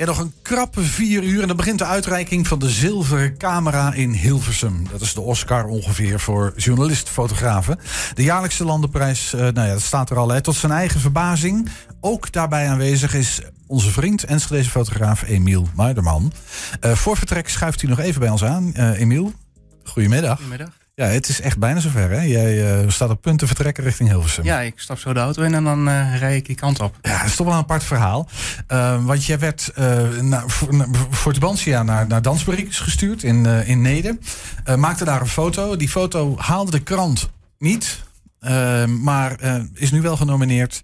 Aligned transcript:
En 0.00 0.06
nog 0.06 0.18
een 0.18 0.34
krappe 0.42 0.82
vier 0.82 1.22
uur 1.22 1.40
en 1.40 1.48
dan 1.48 1.56
begint 1.56 1.78
de 1.78 1.84
uitreiking 1.84 2.46
van 2.46 2.58
de 2.58 2.70
zilveren 2.70 3.36
camera 3.36 3.92
in 3.92 4.10
Hilversum. 4.10 4.86
Dat 4.90 5.00
is 5.00 5.14
de 5.14 5.20
Oscar 5.20 5.64
ongeveer 5.64 6.20
voor 6.20 6.52
journalist-fotografen. 6.56 7.78
De 8.14 8.22
jaarlijkse 8.22 8.64
landenprijs, 8.64 9.34
uh, 9.34 9.40
nou 9.40 9.66
ja, 9.66 9.72
dat 9.72 9.80
staat 9.80 10.10
er 10.10 10.16
al. 10.16 10.28
Hè. 10.28 10.40
Tot 10.40 10.54
zijn 10.54 10.72
eigen 10.72 11.00
verbazing. 11.00 11.68
Ook 12.00 12.32
daarbij 12.32 12.68
aanwezig 12.68 13.14
is 13.14 13.40
onze 13.66 13.90
vriend 13.90 14.24
Enschedeze 14.24 14.70
fotograaf 14.70 15.22
Emiel 15.22 15.68
Muiderman. 15.74 16.32
Uh, 16.84 16.92
voor 16.92 17.16
vertrek 17.16 17.48
schuift 17.48 17.80
hij 17.80 17.90
nog 17.90 17.98
even 17.98 18.20
bij 18.20 18.30
ons 18.30 18.44
aan. 18.44 18.72
Uh, 18.76 19.00
Emiel. 19.00 19.32
Goedemiddag. 19.84 20.40
Ja, 20.94 21.06
het 21.06 21.28
is 21.28 21.40
echt 21.40 21.58
bijna 21.58 21.80
zover. 21.80 22.10
Hè? 22.10 22.20
Jij 22.20 22.82
uh, 22.82 22.90
staat 22.90 23.10
op 23.10 23.20
punt 23.20 23.38
te 23.38 23.46
vertrekken 23.46 23.84
richting 23.84 24.08
Hilversum. 24.08 24.44
Ja, 24.44 24.60
ik 24.60 24.74
stap 24.76 24.98
zo 24.98 25.12
de 25.12 25.20
auto 25.20 25.42
in 25.42 25.54
en 25.54 25.64
dan 25.64 25.88
uh, 25.88 26.18
rij 26.18 26.36
ik 26.36 26.46
die 26.46 26.56
kant 26.56 26.80
op. 26.80 26.96
Ja, 27.02 27.18
dat 27.18 27.26
is 27.26 27.36
toch 27.36 27.46
wel 27.46 27.54
een 27.54 27.62
apart 27.62 27.84
verhaal. 27.84 28.28
Uh, 28.68 29.04
want 29.04 29.24
jij 29.24 29.38
werd 29.38 29.72
naar, 30.20 30.48
voor, 30.50 30.88
voor 31.10 31.32
Tubantia 31.32 31.82
naar, 31.82 32.06
naar 32.06 32.20
gestuurd 32.68 33.22
in, 33.22 33.46
in 33.46 33.80
Nede. 33.80 34.18
maakte 34.76 35.04
daar 35.04 35.20
een 35.20 35.26
foto. 35.26 35.76
Die 35.76 35.88
foto 35.88 36.34
haalde 36.38 36.70
de 36.70 36.82
krant 36.82 37.30
niet. 37.58 38.04
maar 38.86 39.40
is 39.74 39.90
nu 39.90 40.00
wel 40.00 40.16
genomineerd 40.16 40.82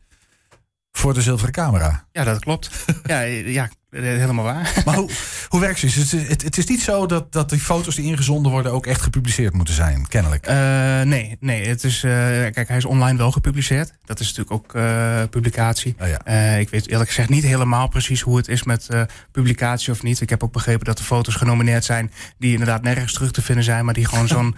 voor 0.96 1.14
de 1.14 1.22
zilveren 1.22 1.52
camera. 1.52 2.06
Ja, 2.12 2.24
dat 2.24 2.38
klopt. 2.38 2.70
ja, 3.02 3.20
ja, 3.20 3.68
helemaal 4.02 4.44
waar. 4.44 4.72
Maar 4.84 4.94
hoe, 4.94 5.10
hoe 5.48 5.60
werkt 5.60 5.80
het? 5.80 5.94
Het, 5.94 6.28
het? 6.28 6.42
het, 6.42 6.58
is 6.58 6.66
niet 6.66 6.82
zo 6.82 7.06
dat, 7.06 7.32
dat 7.32 7.50
die 7.50 7.58
foto's 7.58 7.94
die 7.94 8.04
ingezonden 8.04 8.52
worden 8.52 8.72
ook 8.72 8.86
echt 8.86 9.00
gepubliceerd 9.00 9.54
moeten 9.54 9.74
zijn, 9.74 10.08
kennelijk. 10.08 10.48
Uh, 10.48 10.54
nee, 11.00 11.36
nee. 11.40 11.68
Het 11.68 11.84
is, 11.84 12.04
uh, 12.04 12.10
kijk, 12.10 12.68
hij 12.68 12.76
is 12.76 12.84
online 12.84 13.18
wel 13.18 13.32
gepubliceerd. 13.32 13.92
Dat 14.04 14.20
is 14.20 14.26
natuurlijk 14.26 14.52
ook 14.54 14.74
uh, 14.74 15.22
publicatie. 15.30 15.96
Oh 16.00 16.08
ja. 16.08 16.56
ik 16.56 16.70
weet 16.70 16.88
eerlijk 16.88 17.08
gezegd 17.08 17.28
niet 17.28 17.42
helemaal 17.42 17.88
precies 17.88 18.20
hoe 18.20 18.36
het 18.36 18.48
is 18.48 18.62
met 18.62 18.88
publicatie 19.32 19.92
of 19.92 20.02
niet. 20.02 20.20
Ik 20.20 20.30
heb 20.30 20.42
ook 20.42 20.52
begrepen 20.52 20.84
dat 20.84 20.98
er 20.98 21.04
foto's 21.04 21.34
genomineerd 21.34 21.84
zijn 21.84 22.12
die 22.38 22.52
inderdaad 22.52 22.82
nergens 22.82 23.12
terug 23.12 23.30
te 23.30 23.42
vinden 23.42 23.64
zijn, 23.64 23.84
maar 23.84 23.94
die 23.94 24.06
gewoon 24.06 24.28
zo'n 24.36 24.56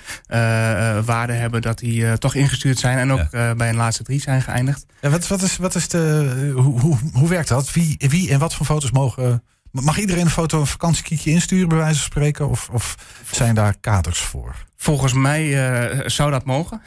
waarde 1.04 1.32
hebben 1.32 1.62
dat 1.62 1.78
die 1.78 2.18
toch 2.18 2.34
ingestuurd 2.34 2.78
zijn 2.78 2.98
en 2.98 3.12
ook 3.12 3.26
ja. 3.30 3.54
bij 3.54 3.68
een 3.68 3.76
laatste 3.76 4.02
drie 4.02 4.20
zijn 4.20 4.42
geëindigd. 4.42 4.86
En 5.00 5.10
wat, 5.10 5.26
wat, 5.26 5.42
is, 5.42 5.56
wat 5.56 5.74
is 5.74 5.88
de. 5.88 6.52
Hoe, 6.54 6.80
hoe, 6.80 6.98
hoe 7.12 7.28
werkt 7.28 7.48
dat? 7.48 7.72
Wie, 7.72 7.96
wie 7.98 8.30
en 8.30 8.38
wat 8.38 8.54
voor 8.54 8.66
foto's 8.66 8.90
mogen 8.90 9.27
Mag 9.70 9.98
iedereen 9.98 10.24
een 10.24 10.30
foto 10.30 10.60
een 10.60 10.66
vakantiekietje 10.66 11.30
insturen, 11.30 11.68
bij 11.68 11.78
wijze 11.78 11.98
van 11.98 12.04
spreken? 12.04 12.48
Of, 12.48 12.68
of 12.72 12.96
zijn 13.30 13.54
daar 13.54 13.74
kaders 13.80 14.18
voor? 14.18 14.66
Volgens 14.76 15.12
mij 15.12 15.46
uh, 15.46 16.00
zou 16.06 16.30
dat 16.30 16.44
mogen. 16.44 16.82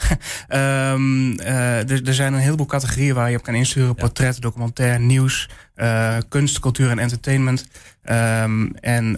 um, 0.49 1.31
uh, 1.39 2.07
er, 2.07 2.13
zijn 2.13 2.33
een 2.33 2.39
heleboel 2.39 2.65
categorieën 2.65 3.15
waar 3.15 3.29
je 3.31 3.37
op 3.37 3.43
kan 3.43 3.55
insturen: 3.55 3.87
ja. 3.87 3.93
portret, 3.93 4.41
documentair, 4.41 4.99
nieuws, 4.99 5.49
uh, 5.75 6.17
kunst, 6.29 6.59
cultuur 6.59 6.89
en 6.89 6.99
entertainment. 6.99 7.67
Um, 8.03 8.75
en 8.75 9.13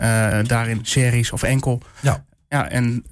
daarin 0.47 0.79
series 0.81 1.31
of 1.31 1.43
enkel. 1.43 1.81
Ja. 1.99 2.23
Ja, 2.49 2.69
en 2.69 3.05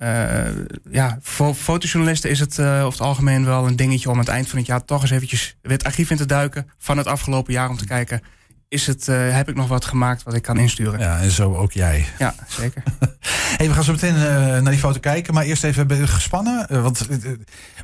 ja, 0.91 1.17
voor 1.21 1.53
fotojournalisten 1.53 2.29
is 2.29 2.39
het 2.39 2.59
over 2.59 2.91
het 2.91 3.01
algemeen 3.01 3.45
wel 3.45 3.67
een 3.67 3.75
dingetje 3.75 4.09
om 4.09 4.13
aan 4.13 4.19
het 4.19 4.29
eind 4.29 4.49
van 4.49 4.57
het 4.57 4.67
jaar 4.67 4.85
toch 4.85 5.01
eens 5.01 5.11
eventjes 5.11 5.55
weer 5.61 5.71
het 5.71 5.83
archief 5.83 6.09
in 6.09 6.17
te 6.17 6.25
duiken 6.25 6.69
van 6.77 6.97
het 6.97 7.07
afgelopen 7.07 7.53
jaar 7.53 7.69
om 7.69 7.77
te 7.77 7.85
kijken 7.85 8.21
is 8.71 8.87
het, 8.87 9.07
uh, 9.07 9.35
heb 9.35 9.49
ik 9.49 9.55
nog 9.55 9.67
wat 9.67 9.85
gemaakt 9.85 10.23
wat 10.23 10.33
ik 10.33 10.41
kan 10.41 10.57
insturen. 10.57 10.99
Ja, 10.99 11.19
en 11.19 11.31
zo 11.31 11.55
ook 11.55 11.71
jij. 11.71 12.05
Ja, 12.19 12.35
zeker. 12.47 12.83
hey, 13.57 13.67
we 13.67 13.73
gaan 13.73 13.83
zo 13.83 13.91
meteen 13.91 14.15
uh, 14.15 14.23
naar 14.23 14.69
die 14.69 14.77
foto 14.77 14.99
kijken. 14.99 15.33
Maar 15.33 15.43
eerst 15.43 15.63
even 15.63 16.07
gespannen. 16.07 16.67
Uh, 16.71 16.81
want, 16.81 17.07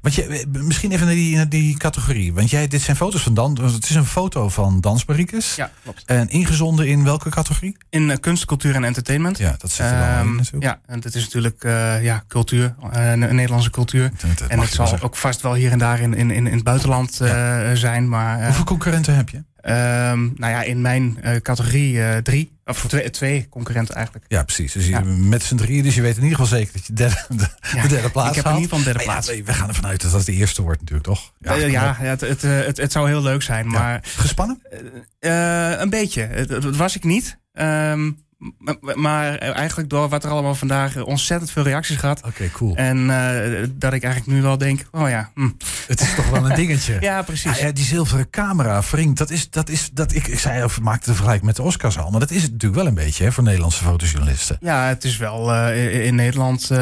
want 0.01 0.15
je, 0.15 0.45
misschien 0.51 0.91
even 0.91 1.05
naar 1.05 1.15
die, 1.15 1.35
naar 1.35 1.49
die 1.49 1.77
categorie. 1.77 2.33
Want 2.33 2.49
jij, 2.49 2.67
dit 2.67 2.81
zijn 2.81 2.97
foto's 2.97 3.21
van 3.21 3.33
Dan. 3.33 3.57
Het 3.61 3.89
is 3.89 3.95
een 3.95 4.05
foto 4.05 4.49
van 4.49 4.81
Dansbariekes. 4.81 5.55
Ja, 5.55 5.71
klopt. 5.83 6.03
En 6.05 6.29
ingezonden 6.29 6.87
in 6.87 7.03
welke 7.03 7.29
categorie? 7.29 7.77
In 7.89 8.19
kunst, 8.19 8.45
cultuur 8.45 8.75
en 8.75 8.83
entertainment. 8.83 9.37
Ja, 9.37 9.55
dat 9.57 9.71
zit 9.71 9.85
er 9.85 9.97
wel 9.97 10.19
in 10.19 10.35
natuurlijk. 10.35 10.63
Ja, 10.63 10.79
en 10.85 11.01
het 11.01 11.15
is 11.15 11.23
natuurlijk 11.23 11.63
ja, 12.01 12.23
cultuur. 12.27 12.75
Nederlandse 13.15 13.69
cultuur. 13.69 14.11
Dat, 14.17 14.37
dat 14.37 14.47
en 14.47 14.59
het 14.59 14.71
zal 14.71 15.01
ook 15.01 15.15
vast 15.15 15.41
wel 15.41 15.53
hier 15.53 15.71
en 15.71 15.77
daar 15.77 15.99
in, 15.99 16.13
in, 16.13 16.31
in 16.31 16.45
het 16.45 16.63
buitenland 16.63 17.17
ja. 17.17 17.75
zijn. 17.75 18.09
Maar, 18.09 18.45
Hoeveel 18.45 18.63
concurrenten 18.63 19.15
heb 19.15 19.29
je? 19.29 19.43
Um, 19.69 20.33
nou 20.35 20.51
ja, 20.51 20.61
in 20.61 20.81
mijn 20.81 21.17
uh, 21.23 21.35
categorie 21.35 21.93
uh, 21.93 22.17
drie. 22.17 22.55
Of 22.65 22.85
twee, 22.87 23.09
twee, 23.09 23.49
concurrenten 23.49 23.95
eigenlijk. 23.95 24.25
Ja, 24.27 24.43
precies. 24.43 24.71
Dus 24.71 24.85
je, 24.85 24.91
ja. 24.91 25.01
met 25.03 25.43
z'n 25.43 25.55
drieën, 25.55 25.83
dus 25.83 25.95
je 25.95 26.01
weet 26.01 26.17
in 26.17 26.23
ieder 26.23 26.37
geval 26.37 26.57
zeker 26.57 26.73
dat 26.73 26.85
je 26.85 26.93
derde, 26.93 27.25
de, 27.35 27.47
ja, 27.75 27.81
de 27.81 27.87
derde 27.87 28.09
plaats 28.09 28.29
Ik 28.29 28.35
heb 28.35 28.45
in 28.45 28.59
ieder 28.59 28.69
geval 28.69 28.83
derde 28.83 29.03
plaats. 29.03 29.27
Ja, 29.27 29.43
we 29.43 29.53
gaan 29.53 29.67
ervan 29.67 29.85
uit 29.85 30.01
dat 30.01 30.11
dat 30.11 30.25
de 30.25 30.33
eerste 30.33 30.61
wordt 30.61 30.79
natuurlijk, 30.79 31.07
toch? 31.07 31.33
Ja, 31.39 31.57
uh, 31.57 31.71
ja 31.71 31.95
het, 31.97 32.21
het, 32.21 32.41
het, 32.41 32.77
het, 32.77 32.91
zou 32.91 33.07
heel 33.07 33.21
leuk 33.21 33.41
zijn, 33.41 33.67
maar... 33.67 33.99
Gespannen? 34.03 34.61
een 35.81 35.89
beetje. 35.89 36.45
Dat 36.47 36.75
was 36.75 36.95
ik 36.95 37.03
niet. 37.03 37.37
Um, 37.53 38.25
maar 38.95 39.37
eigenlijk 39.37 39.89
door 39.89 40.09
wat 40.09 40.23
er 40.23 40.29
allemaal 40.29 40.55
vandaag 40.55 41.03
ontzettend 41.03 41.51
veel 41.51 41.63
reacties 41.63 41.97
gehad. 41.97 42.17
Oké, 42.17 42.27
okay, 42.27 42.49
cool. 42.49 42.75
En 42.75 42.97
uh, 42.97 43.67
dat 43.73 43.93
ik 43.93 44.03
eigenlijk 44.03 44.35
nu 44.35 44.41
wel 44.41 44.57
denk, 44.57 44.85
oh 44.91 45.09
ja. 45.09 45.31
Hm. 45.33 45.49
Het 45.87 46.01
is 46.01 46.15
toch 46.15 46.29
wel 46.29 46.49
een 46.49 46.55
dingetje. 46.55 46.97
ja, 47.09 47.21
precies. 47.21 47.57
Ja, 47.57 47.65
ja, 47.65 47.71
die 47.71 47.83
zilveren 47.83 48.29
camera, 48.29 48.83
vriend, 48.83 49.17
dat 49.17 49.29
is, 49.29 49.49
dat 49.49 49.69
is, 49.69 49.89
dat 49.93 50.13
ik, 50.13 50.27
ik 50.27 50.39
zei, 50.39 50.63
of 50.63 50.81
maakte 50.81 51.05
de 51.05 51.11
vergelijking 51.13 51.45
met 51.45 51.55
de 51.55 51.61
Oscars 51.61 51.97
al, 51.97 52.09
maar 52.09 52.19
dat 52.19 52.31
is 52.31 52.41
het 52.41 52.51
natuurlijk 52.51 52.81
wel 52.81 52.87
een 52.87 52.95
beetje 52.95 53.23
hè, 53.23 53.31
voor 53.31 53.43
Nederlandse 53.43 53.83
fotojournalisten. 53.83 54.57
Ja, 54.59 54.87
het 54.87 55.03
is 55.03 55.17
wel 55.17 55.53
uh, 55.53 56.05
in 56.05 56.15
Nederland, 56.15 56.69
uh, 56.71 56.77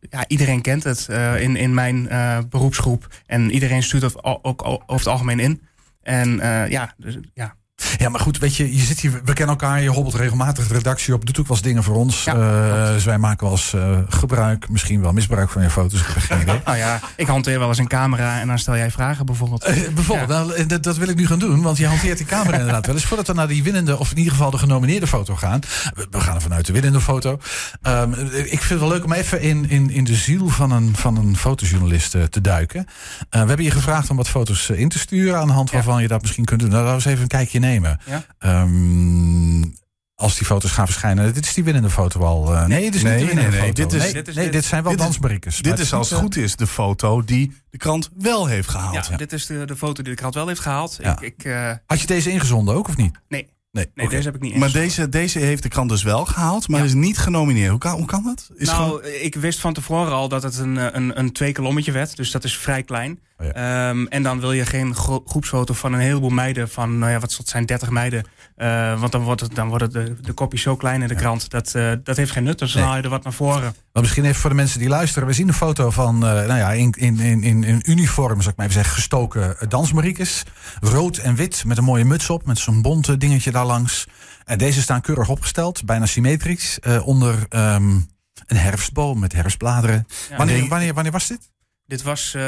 ja, 0.00 0.24
iedereen 0.26 0.60
kent 0.60 0.84
het 0.84 1.08
in, 1.38 1.56
in 1.56 1.74
mijn 1.74 2.08
beroepsgroep 2.50 3.06
en 3.26 3.50
iedereen 3.50 3.82
stuurt 3.82 4.02
het 4.02 4.24
ook, 4.24 4.46
ook 4.46 4.64
over 4.64 4.82
het 4.86 5.06
algemeen 5.06 5.40
in. 5.40 5.62
En 6.02 6.36
ja, 6.68 6.94
dus, 6.96 7.18
ja, 7.34 7.54
ja, 7.98 8.08
maar 8.08 8.20
goed, 8.20 8.38
weet 8.38 8.56
je, 8.56 8.76
je 8.76 8.82
zit 8.82 9.00
hier, 9.00 9.10
we 9.10 9.32
kennen 9.32 9.56
elkaar, 9.58 9.82
je 9.82 9.88
hobbelt 9.88 10.14
regelmatig 10.14 10.68
de 10.68 10.74
redactie 10.74 11.14
op, 11.14 11.26
doet 11.26 11.38
ook 11.38 11.46
wel 11.46 11.56
eens 11.56 11.66
dingen 11.66 11.82
voor 11.82 11.94
ons. 11.94 12.24
Ja, 12.24 12.34
uh, 12.34 12.92
dus 12.92 13.04
wij 13.04 13.18
maken 13.18 13.44
wel 13.44 13.52
eens 13.52 13.72
uh, 13.72 13.98
gebruik, 14.08 14.68
misschien 14.68 15.00
wel 15.00 15.12
misbruik 15.12 15.50
van 15.50 15.62
je 15.62 15.70
foto's. 15.70 16.00
Nou 16.64 16.78
ja, 16.78 17.00
ik 17.16 17.26
hanteer 17.26 17.58
wel 17.58 17.68
eens 17.68 17.78
een 17.78 17.88
camera 17.88 18.40
en 18.40 18.46
dan 18.46 18.58
stel 18.58 18.76
jij 18.76 18.90
vragen 18.90 19.26
bijvoorbeeld. 19.26 19.68
Uh, 19.68 19.88
bijvoorbeeld, 19.94 20.28
ja. 20.28 20.44
nou, 20.44 20.66
dat, 20.66 20.82
dat, 20.82 20.96
wil 20.96 21.08
ik 21.08 21.16
nu 21.16 21.26
gaan 21.26 21.38
doen, 21.38 21.62
want 21.62 21.76
je 21.76 21.86
hanteert 21.86 22.18
die 22.18 22.26
camera 22.26 22.56
inderdaad 22.56 22.86
wel 22.86 22.94
eens. 22.94 23.04
Voordat 23.04 23.26
we 23.26 23.32
naar 23.32 23.48
die 23.48 23.62
winnende, 23.62 23.98
of 23.98 24.10
in 24.10 24.16
ieder 24.16 24.32
geval 24.32 24.50
de 24.50 24.58
genomineerde 24.58 25.06
foto 25.06 25.34
gaan. 25.34 25.60
We, 25.94 26.06
we 26.10 26.20
gaan 26.20 26.40
vanuit 26.40 26.66
de 26.66 26.72
winnende 26.72 27.00
foto. 27.00 27.38
Um, 27.82 28.14
ik 28.30 28.62
vind 28.62 28.68
het 28.68 28.78
wel 28.78 28.88
leuk 28.88 29.04
om 29.04 29.12
even 29.12 29.40
in, 29.40 29.70
in, 29.70 29.90
in 29.90 30.04
de 30.04 30.14
ziel 30.14 30.48
van 30.48 30.70
een, 30.70 30.96
van 30.96 31.16
een 31.16 31.36
fotojournalist 31.36 32.10
te 32.10 32.40
duiken. 32.40 32.86
we 33.30 33.38
hebben 33.38 33.62
je 33.62 33.70
gevraagd 33.70 34.10
om 34.10 34.16
wat 34.16 34.28
foto's 34.28 34.70
in 34.70 34.88
te 34.88 34.98
sturen 34.98 35.38
aan 35.38 35.46
de 35.46 35.52
hand 35.52 35.70
waarvan 35.70 35.94
ja. 35.94 36.00
je 36.00 36.08
dat 36.08 36.22
misschien 36.22 36.44
kunt 36.44 36.60
doen. 36.60 36.70
Nou, 36.70 36.84
laten 36.84 36.98
we 36.98 37.04
eens 37.04 37.12
even 37.12 37.22
een 37.22 37.38
kijkje 37.38 37.58
nemen. 37.58 37.85
Ja. 38.06 38.62
Um, 38.62 39.74
als 40.16 40.36
die 40.36 40.46
foto's 40.46 40.70
gaan 40.70 40.86
verschijnen. 40.86 41.34
Dit 41.34 41.44
is 41.44 41.54
die 41.54 41.64
winnende 41.64 41.90
foto 41.90 42.20
al. 42.20 42.52
Uh, 42.52 42.66
nee, 42.66 42.80
dit 42.80 42.94
is 42.94 43.02
nee, 43.02 43.12
niet 43.12 43.20
de 43.20 43.26
winnende 43.26 43.50
nee, 43.50 43.60
foto. 43.60 43.82
Dit 43.82 43.92
is, 43.92 44.02
nee, 44.02 44.12
dit, 44.12 44.28
is, 44.28 44.34
nee, 44.34 44.50
dit 44.50 44.64
zijn 44.64 44.82
wel 44.82 44.96
dit. 44.96 45.46
Is, 45.46 45.58
dit 45.58 45.78
is 45.78 45.92
als 45.92 46.10
het 46.10 46.18
goed 46.18 46.36
is 46.36 46.56
de 46.56 46.66
foto 46.66 47.24
die 47.24 47.52
de 47.70 47.78
krant 47.78 48.10
wel 48.16 48.46
heeft 48.46 48.68
gehaald. 48.68 48.94
Ja, 48.94 49.04
ja. 49.10 49.16
dit 49.16 49.32
is 49.32 49.46
de, 49.46 49.64
de 49.64 49.76
foto 49.76 50.02
die 50.02 50.12
de 50.12 50.18
krant 50.18 50.34
wel 50.34 50.46
heeft 50.46 50.60
gehaald. 50.60 50.98
Ja. 51.02 51.12
Ik, 51.12 51.20
ik, 51.20 51.44
uh, 51.44 51.72
Had 51.86 52.00
je 52.00 52.06
deze 52.06 52.30
ingezonden 52.30 52.74
ook 52.74 52.88
of 52.88 52.96
niet? 52.96 53.18
Nee. 53.28 53.54
Nee, 53.70 53.90
nee 53.94 54.06
okay. 54.06 54.16
deze 54.16 54.28
heb 54.30 54.34
ik 54.34 54.40
niet 54.42 54.56
Maar 54.56 54.72
deze, 54.72 55.08
deze 55.08 55.38
heeft 55.38 55.62
de 55.62 55.68
krant 55.68 55.88
dus 55.88 56.02
wel 56.02 56.24
gehaald, 56.24 56.68
maar 56.68 56.80
Ja. 56.80 56.86
is 56.86 56.94
niet 56.94 57.18
genomineerd. 57.18 57.70
Hoe 57.70 57.78
kan, 57.78 57.96
hoe 57.96 58.06
kan 58.06 58.22
dat? 58.22 58.50
Is 58.56 58.66
nou, 58.66 58.82
gewoon- 58.82 59.22
ik 59.22 59.34
wist 59.34 59.60
van 59.60 59.72
tevoren 59.72 60.12
al 60.12 60.28
dat 60.28 60.42
het 60.42 60.58
een, 60.58 60.96
een, 60.96 61.18
een 61.18 61.32
twee 61.32 61.52
kolommetje 61.52 61.92
werd. 61.92 62.16
Dus 62.16 62.30
dat 62.30 62.44
is 62.44 62.56
vrij 62.56 62.82
klein. 62.82 63.20
Oh 63.38 63.46
Ehm, 63.52 64.06
en 64.06 64.22
dan 64.22 64.40
wil 64.40 64.52
je 64.52 64.66
geen 64.66 64.94
gro- 64.94 65.22
groepsfoto 65.26 65.74
van 65.74 65.92
een 65.92 66.00
heleboel 66.00 66.30
meiden. 66.30 66.68
Van, 66.68 66.98
nou 66.98 67.12
ja, 67.12 67.18
wat 67.18 67.40
zijn, 67.44 67.66
30 67.66 67.90
meiden. 67.90 68.24
Eh, 68.56 69.00
want 69.00 69.12
dan 69.12 69.22
wordt, 69.22 69.40
het, 69.40 69.54
dan 69.54 69.68
wordt 69.68 69.84
het 69.84 69.92
de, 69.92 70.16
de 70.20 70.32
kopie 70.32 70.58
zo 70.58 70.76
klein 70.76 71.02
in 71.02 71.08
de 71.08 71.14
krant. 71.14 71.50
Dat, 71.50 71.74
eh, 71.74 71.92
dat 72.02 72.16
heeft 72.16 72.30
geen 72.30 72.44
nut. 72.44 72.58
Dus 72.58 72.72
dan 72.72 72.80
Nee. 72.80 72.88
haal 72.90 72.98
je 72.98 73.04
er 73.04 73.10
wat 73.10 73.24
naar 73.24 73.32
voren. 73.32 73.74
Maar 73.92 74.02
misschien 74.02 74.24
even 74.24 74.40
voor 74.40 74.50
de 74.50 74.56
mensen 74.56 74.78
die 74.78 74.88
luisteren. 74.88 75.28
We 75.28 75.34
zien 75.34 75.48
een 75.48 75.54
foto 75.54 75.90
van, 75.90 76.14
uh, 76.14 76.20
nou 76.20 76.56
ja, 76.56 76.72
in, 76.72 76.92
in, 76.98 77.18
in, 77.20 77.42
in, 77.42 77.64
in 77.64 77.82
uniform, 77.90 78.38
zou 78.40 78.50
ik 78.50 78.56
maar 78.56 78.66
even 78.66 78.78
zeggen, 78.78 78.94
gestoken 78.94 79.56
dansmariekes. 79.68 80.42
Rood 80.80 81.16
en 81.16 81.34
wit, 81.34 81.64
met 81.66 81.78
een 81.78 81.84
mooie 81.84 82.04
muts 82.04 82.30
op, 82.30 82.46
met 82.46 82.58
zo'n 82.58 82.82
bonte 82.82 83.16
dingetje 83.16 83.50
daar 83.50 83.66
langs. 83.66 84.06
En 84.44 84.58
deze 84.58 84.82
staan 84.82 85.00
keurig 85.00 85.28
opgesteld, 85.28 85.84
bijna 85.84 86.06
symmetrisch, 86.06 86.78
uh, 86.86 87.06
onder 87.06 87.34
um, 87.50 88.06
een 88.46 88.56
herfstboom 88.56 89.18
met 89.18 89.32
herfstbladeren. 89.32 90.06
Ja. 90.30 90.36
wanneer, 90.36 90.58
Nee. 90.58 90.68
wanneer, 90.68 90.94
wanneer 90.94 91.12
was 91.12 91.26
dit? 91.26 91.50
Dit 91.86 92.02
was 92.02 92.34
eh, 92.34 92.42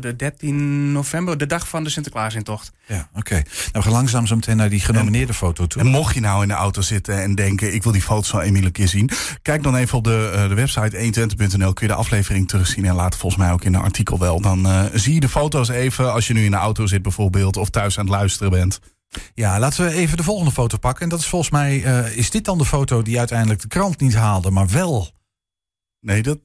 de 0.00 0.14
13 0.16 0.92
november, 0.92 1.38
de 1.38 1.46
dag 1.46 1.68
van 1.68 1.84
de 1.84 1.90
Sinterklaasintocht. 1.90 2.72
Ja, 2.86 3.08
oké. 3.08 3.18
Okay. 3.18 3.38
Nou, 3.42 3.70
we 3.72 3.82
gaan 3.82 3.92
langzaam 3.92 4.26
zo 4.26 4.34
meteen 4.34 4.56
naar 4.56 4.68
die 4.68 4.80
genomineerde 4.80 5.34
foto 5.34 5.66
toe. 5.66 5.82
En 5.82 5.86
mocht 5.86 6.14
je 6.14 6.20
nou 6.20 6.42
in 6.42 6.48
de 6.48 6.54
auto 6.54 6.80
zitten 6.80 7.22
en 7.22 7.34
denken... 7.34 7.74
ik 7.74 7.82
wil 7.82 7.92
die 7.92 8.02
foto's 8.02 8.28
van 8.28 8.40
Emiel 8.40 8.64
een 8.64 8.72
keer 8.72 8.88
zien... 8.88 9.10
kijk 9.42 9.62
dan 9.62 9.76
even 9.76 9.98
op 9.98 10.04
de, 10.04 10.32
uh, 10.34 10.48
de 10.48 10.54
website 10.54 10.96
120.nl. 10.96 11.72
Kun 11.72 11.86
je 11.86 11.92
de 11.92 11.98
aflevering 11.98 12.48
terugzien 12.48 12.84
en 12.84 12.94
laat 12.94 13.16
volgens 13.16 13.42
mij 13.42 13.52
ook 13.52 13.64
in 13.64 13.74
een 13.74 13.80
artikel 13.80 14.18
wel. 14.18 14.40
Dan 14.40 14.66
uh, 14.66 14.84
zie 14.92 15.14
je 15.14 15.20
de 15.20 15.28
foto's 15.28 15.68
even 15.68 16.12
als 16.12 16.26
je 16.26 16.34
nu 16.34 16.44
in 16.44 16.50
de 16.50 16.56
auto 16.56 16.86
zit 16.86 17.02
bijvoorbeeld... 17.02 17.56
of 17.56 17.70
thuis 17.70 17.98
aan 17.98 18.06
het 18.06 18.14
luisteren 18.14 18.50
bent. 18.50 18.80
Ja, 19.34 19.58
laten 19.58 19.84
we 19.84 19.92
even 19.92 20.16
de 20.16 20.22
volgende 20.22 20.52
foto 20.52 20.78
pakken. 20.78 21.02
En 21.02 21.08
dat 21.08 21.20
is 21.20 21.26
volgens 21.26 21.50
mij... 21.50 21.76
Is 22.14 22.30
dit 22.30 22.44
dan 22.44 22.58
de 22.58 22.64
foto 22.64 23.02
die 23.02 23.18
uiteindelijk 23.18 23.60
de 23.60 23.68
krant 23.68 24.00
niet 24.00 24.14
haalde, 24.14 24.50
maar 24.50 24.68
wel... 24.68 25.10
Nee, 26.00 26.22
dat... 26.22 26.38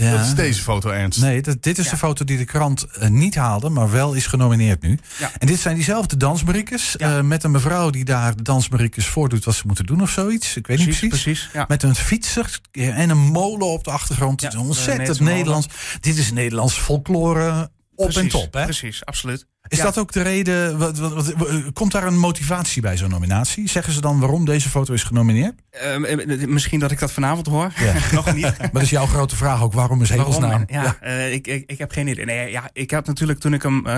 Ja. 0.00 0.10
Dat 0.16 0.26
is 0.26 0.34
deze 0.34 0.62
foto, 0.62 0.90
Ernst. 0.90 1.20
Nee, 1.20 1.42
dat, 1.42 1.62
dit 1.62 1.78
is 1.78 1.84
Ja. 1.84 1.90
de 1.90 1.96
foto 1.96 2.24
die 2.24 2.38
de 2.38 2.44
krant 2.44 2.84
eh, 2.84 3.08
niet 3.08 3.34
haalde, 3.34 3.68
maar 3.68 3.90
wel 3.90 4.12
is 4.14 4.26
genomineerd 4.26 4.82
nu. 4.82 4.98
Ja. 5.18 5.30
En 5.38 5.46
dit 5.46 5.58
zijn 5.60 5.74
diezelfde 5.74 6.16
dansbriekes. 6.16 6.94
Ja. 6.98 7.16
eh, 7.16 7.22
met 7.22 7.44
een 7.44 7.50
mevrouw 7.50 7.90
die 7.90 8.04
daar 8.04 8.36
de 8.36 8.42
dansbriekes 8.42 9.06
voordoet 9.06 9.44
wat 9.44 9.54
ze 9.54 9.62
moeten 9.66 9.86
doen 9.86 10.00
of 10.02 10.10
zoiets. 10.10 10.56
Ik 10.56 10.66
weet 10.66 10.76
Precies, 10.76 11.00
niet 11.00 11.10
precies. 11.10 11.32
precies. 11.34 11.52
Ja. 11.52 11.64
Met 11.68 11.82
een 11.82 11.94
fietser 11.94 12.60
en 12.72 13.10
een 13.10 13.18
molen 13.18 13.66
op 13.66 13.84
de 13.84 13.90
achtergrond. 13.90 14.40
Ja, 14.40 14.46
Het 14.46 14.56
is 14.56 14.62
ontzettend. 14.62 15.20
Nederlands. 15.20 15.66
Dit 16.00 16.16
is 16.16 16.32
Nederlands 16.32 16.74
folklore 16.78 17.70
op 17.94 18.10
en 18.10 18.28
top. 18.28 18.54
Hè? 18.54 18.64
Precies, 18.64 19.04
absoluut. 19.04 19.46
Is 19.68 19.78
Ja. 19.78 19.84
dat 19.84 19.98
ook 19.98 20.12
de 20.12 20.22
reden? 20.22 20.78
Wat, 20.78 20.98
wat, 20.98 21.12
wat- 21.12 21.32
wat- 21.36 21.72
komt 21.72 21.92
daar 21.92 22.04
een 22.06 22.18
motivatie 22.18 22.82
bij 22.82 22.96
zo'n 22.96 23.10
nominatie? 23.10 23.68
Zeggen 23.68 23.92
ze 23.92 24.00
dan 24.00 24.20
waarom 24.20 24.44
deze 24.44 24.68
foto 24.68 24.92
is 24.92 25.02
genomineerd? 25.02 25.54
Ehm, 25.70 26.04
eh, 26.04 26.46
misschien 26.46 26.80
dat 26.80 26.90
ik 26.90 26.98
dat 26.98 27.12
vanavond 27.12 27.46
hoor. 27.46 27.72
Ja. 27.76 27.92
Nog 28.16 28.34
niet. 28.34 28.42
Maar 28.58 28.70
dat 28.72 28.82
is 28.82 28.90
jouw 28.90 29.06
grote 29.06 29.36
vraag 29.36 29.62
ook. 29.62 29.72
Waarom 29.72 30.02
is 30.02 30.08
hemelsnaam? 30.10 30.64
Ja, 30.66 30.96
eh, 31.00 31.32
ik, 31.32 31.46
ik, 31.46 31.64
ik 31.70 31.78
heb 31.78 31.90
geen 31.90 32.06
idee. 32.06 32.24
Nee, 32.24 32.50
ja, 32.50 32.70
ik 32.72 32.90
had 32.90 33.06
natuurlijk 33.06 33.38
toen 33.38 33.52
ik 33.54 33.62
hem 33.62 33.86
eh, 33.86 33.92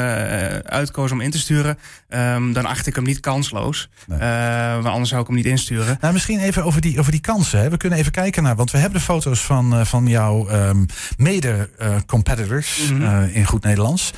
uitkoos 0.57 1.13
om 1.13 1.21
in 1.21 1.31
te 1.31 1.39
sturen, 1.39 1.79
ehm, 2.09 2.53
dan 2.53 2.67
acht 2.67 2.87
ik 2.87 2.95
hem 2.95 3.05
niet 3.05 3.21
kansloos. 3.21 3.89
Nee. 4.07 4.19
Eh, 4.19 4.73
want 4.75 4.87
anders 4.87 5.09
zou 5.09 5.21
ik 5.21 5.27
hem 5.27 5.37
niet 5.37 5.47
insturen. 5.47 5.97
Nou, 6.01 6.13
misschien 6.13 6.39
even 6.41 6.65
over 6.65 6.81
die, 6.81 6.99
over 6.99 7.13
die 7.13 7.21
kansen. 7.21 7.61
Hè. 7.61 7.71
We 7.71 7.77
kunnen 7.77 7.99
even 7.99 8.13
kijken 8.13 8.43
naar, 8.43 8.57
want 8.57 8.71
we 8.71 8.79
hebben 8.79 8.99
de 8.99 9.05
foto's 9.05 9.41
van, 9.41 9.75
eh, 9.75 9.85
van 9.85 10.07
jouw 10.07 10.49
ehm, 10.49 10.85
mede-competitors 11.17 12.91
Mhm. 12.91 13.03
eh, 13.03 13.37
in 13.37 13.45
goed 13.47 13.63
Nederlands. 13.65 14.13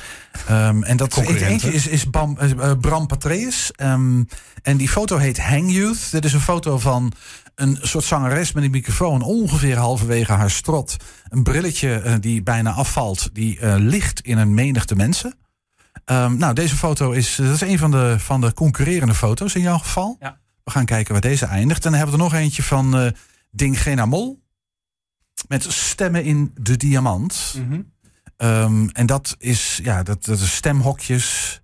Ehm, 0.47 0.83
en 0.83 0.97
dat 0.97 1.17
eentje 1.17 1.73
is, 1.73 1.87
is 1.87 2.09
Bam, 2.09 2.37
eh, 2.37 2.71
Bram 2.79 3.07
Patreus. 3.07 3.71
Ehm, 3.71 4.23
en 4.61 4.77
die 4.77 4.89
foto 4.89 5.17
heet 5.17 5.39
Hang 5.39 5.71
Youth. 5.71 6.11
Dit 6.11 6.25
is 6.25 6.33
een 6.33 6.41
foto 6.41 6.79
van 6.79 7.13
een 7.55 7.77
soort 7.81 8.03
zangeres 8.03 8.51
met 8.51 8.63
een 8.63 8.71
microfoon 8.71 9.21
ongeveer 9.21 9.77
halverwege 9.77 10.31
haar 10.31 10.51
strot. 10.51 10.95
Een 11.29 11.43
brilletje 11.43 11.93
eh, 11.93 12.15
die 12.19 12.43
bijna 12.43 12.71
afvalt, 12.71 13.29
die 13.33 13.59
eh, 13.59 13.75
ligt 13.77 14.21
in 14.21 14.37
een 14.37 14.53
menigte 14.53 14.95
mensen. 14.95 15.33
Ehm, 16.05 16.37
nou, 16.37 16.53
deze 16.53 16.75
foto 16.75 17.11
is, 17.11 17.35
dat 17.35 17.53
is 17.53 17.61
een 17.61 17.77
van 17.77 17.91
de, 17.91 18.15
van 18.19 18.41
de 18.41 18.53
concurrerende 18.53 19.13
foto's 19.13 19.55
in 19.55 19.61
jouw 19.61 19.77
geval. 19.77 20.17
Ja. 20.19 20.39
We 20.63 20.71
gaan 20.71 20.85
kijken 20.85 21.11
waar 21.11 21.21
deze 21.21 21.45
eindigt. 21.45 21.85
En 21.85 21.91
dan 21.91 21.99
hebben 21.99 22.17
we 22.17 22.23
er 22.23 22.31
nog 22.31 22.41
eentje 22.41 22.63
van 22.63 22.97
eh 22.97 23.11
Ding 23.51 24.05
Mol. 24.05 24.43
Met 25.47 25.63
stemmen 25.63 26.23
in 26.23 26.51
de 26.59 26.77
diamant. 26.77 27.55
Mhm. 27.57 27.81
Ehm, 28.41 28.87
en 28.93 29.05
dat 29.05 29.35
is, 29.39 29.79
ja, 29.83 30.03
dat, 30.03 30.25
dat 30.25 30.39
is 30.39 30.55
stemhokjes 30.55 31.59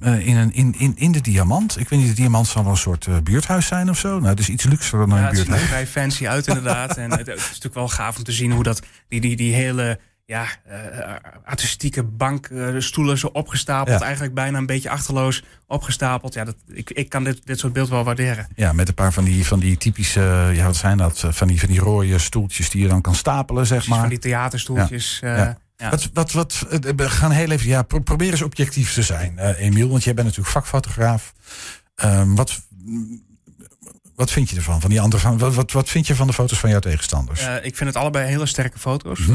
eh, 0.00 0.26
in, 0.26 0.36
een, 0.36 0.52
in, 0.54 0.74
in, 0.78 0.92
in 0.96 1.12
de 1.12 1.20
diamant. 1.20 1.78
Ik 1.80 1.88
weet 1.88 1.98
niet, 1.98 2.08
de 2.08 2.14
diamant 2.14 2.46
zal 2.46 2.62
wel 2.62 2.72
een 2.72 2.78
soort 2.78 3.06
eh, 3.06 3.16
buurthuis 3.22 3.66
zijn 3.66 3.90
of 3.90 3.98
zo. 3.98 4.16
Nou, 4.16 4.26
het 4.30 4.38
is 4.40 4.48
iets 4.48 4.64
luxer 4.64 4.98
dan 4.98 5.08
Ja, 5.08 5.16
een 5.16 5.22
het 5.24 5.36
ziet 5.36 5.44
er 5.46 5.50
buurthuis. 5.50 5.70
vrij 5.70 5.86
fancy 5.86 6.26
uit 6.28 6.46
inderdaad. 6.46 6.96
en 6.96 7.10
het, 7.10 7.26
het 7.26 7.36
is 7.38 7.46
natuurlijk 7.46 7.74
wel 7.74 7.88
gaaf 7.88 8.16
om 8.16 8.24
te 8.24 8.32
zien 8.32 8.52
hoe 8.52 8.62
dat, 8.62 8.82
die, 9.08 9.20
die, 9.20 9.36
die 9.36 9.54
hele 9.54 9.98
ja, 10.24 10.46
eh, 10.64 11.14
artistieke 11.44 12.02
bankstoelen 12.02 13.18
zo 13.18 13.26
opgestapeld. 13.26 13.98
Ja. 13.98 14.04
Eigenlijk 14.04 14.34
bijna 14.34 14.58
een 14.58 14.66
beetje 14.66 14.90
achterloos 14.90 15.44
opgestapeld. 15.66 16.34
Ja, 16.34 16.44
dat, 16.44 16.56
ik, 16.68 16.90
ik 16.90 17.08
kan 17.08 17.24
dit, 17.24 17.46
dit 17.46 17.58
soort 17.58 17.72
beeld 17.72 17.88
wel 17.88 18.04
waarderen. 18.04 18.48
Ja, 18.54 18.72
met 18.72 18.88
een 18.88 18.94
paar 18.94 19.12
van 19.12 19.24
die, 19.24 19.46
van 19.46 19.58
die 19.58 19.76
typische, 19.76 20.50
ja, 20.54 20.64
wat 20.64 20.76
zijn 20.76 20.96
dat? 20.96 21.24
Van 21.28 21.48
die, 21.48 21.58
van 21.60 21.68
die 21.68 21.80
rode 21.80 22.18
stoeltjes 22.18 22.70
die 22.70 22.82
je 22.82 22.88
dan 22.88 23.00
kan 23.00 23.14
stapelen, 23.14 23.66
zeg 23.66 23.76
Precies, 23.76 23.90
maar. 23.92 24.00
van 24.00 24.08
die 24.08 24.18
theaterstoeltjes. 24.18 25.18
Ja. 25.20 25.58
Ja. 25.76 25.90
Wat, 25.90 26.10
wat, 26.12 26.32
wat, 26.32 26.66
eh, 26.70 26.78
we 26.96 27.10
gaan 27.10 27.30
heel 27.30 27.50
even, 27.50 27.68
ja, 27.68 27.82
pro- 27.82 27.98
probeer 28.00 28.30
eens 28.30 28.42
objectief 28.42 28.92
te 28.94 29.02
zijn, 29.02 29.38
eh, 29.38 29.60
Emiel, 29.60 29.88
want 29.88 30.04
jij 30.04 30.14
bent 30.14 30.26
natuurlijk 30.26 30.54
vakfotograaf. 30.54 31.32
Ehm, 31.94 32.34
wat, 32.34 32.60
wat 34.14 34.30
vind 34.30 34.50
je 34.50 34.56
ervan? 34.56 34.80
Van 34.80 34.90
die 34.90 35.00
andere, 35.00 35.36
wat, 35.36 35.54
wat, 35.54 35.72
wat 35.72 35.88
vind 35.88 36.06
je 36.06 36.14
van 36.14 36.26
de 36.26 36.32
foto's 36.32 36.58
van 36.58 36.70
jouw 36.70 36.78
tegenstanders? 36.78 37.40
Eh, 37.40 37.54
ik 37.62 37.76
vind 37.76 37.88
het 37.88 37.96
allebei 37.98 38.26
hele 38.26 38.46
sterke 38.46 38.78
foto's. 38.78 39.18
Mhm. 39.18 39.32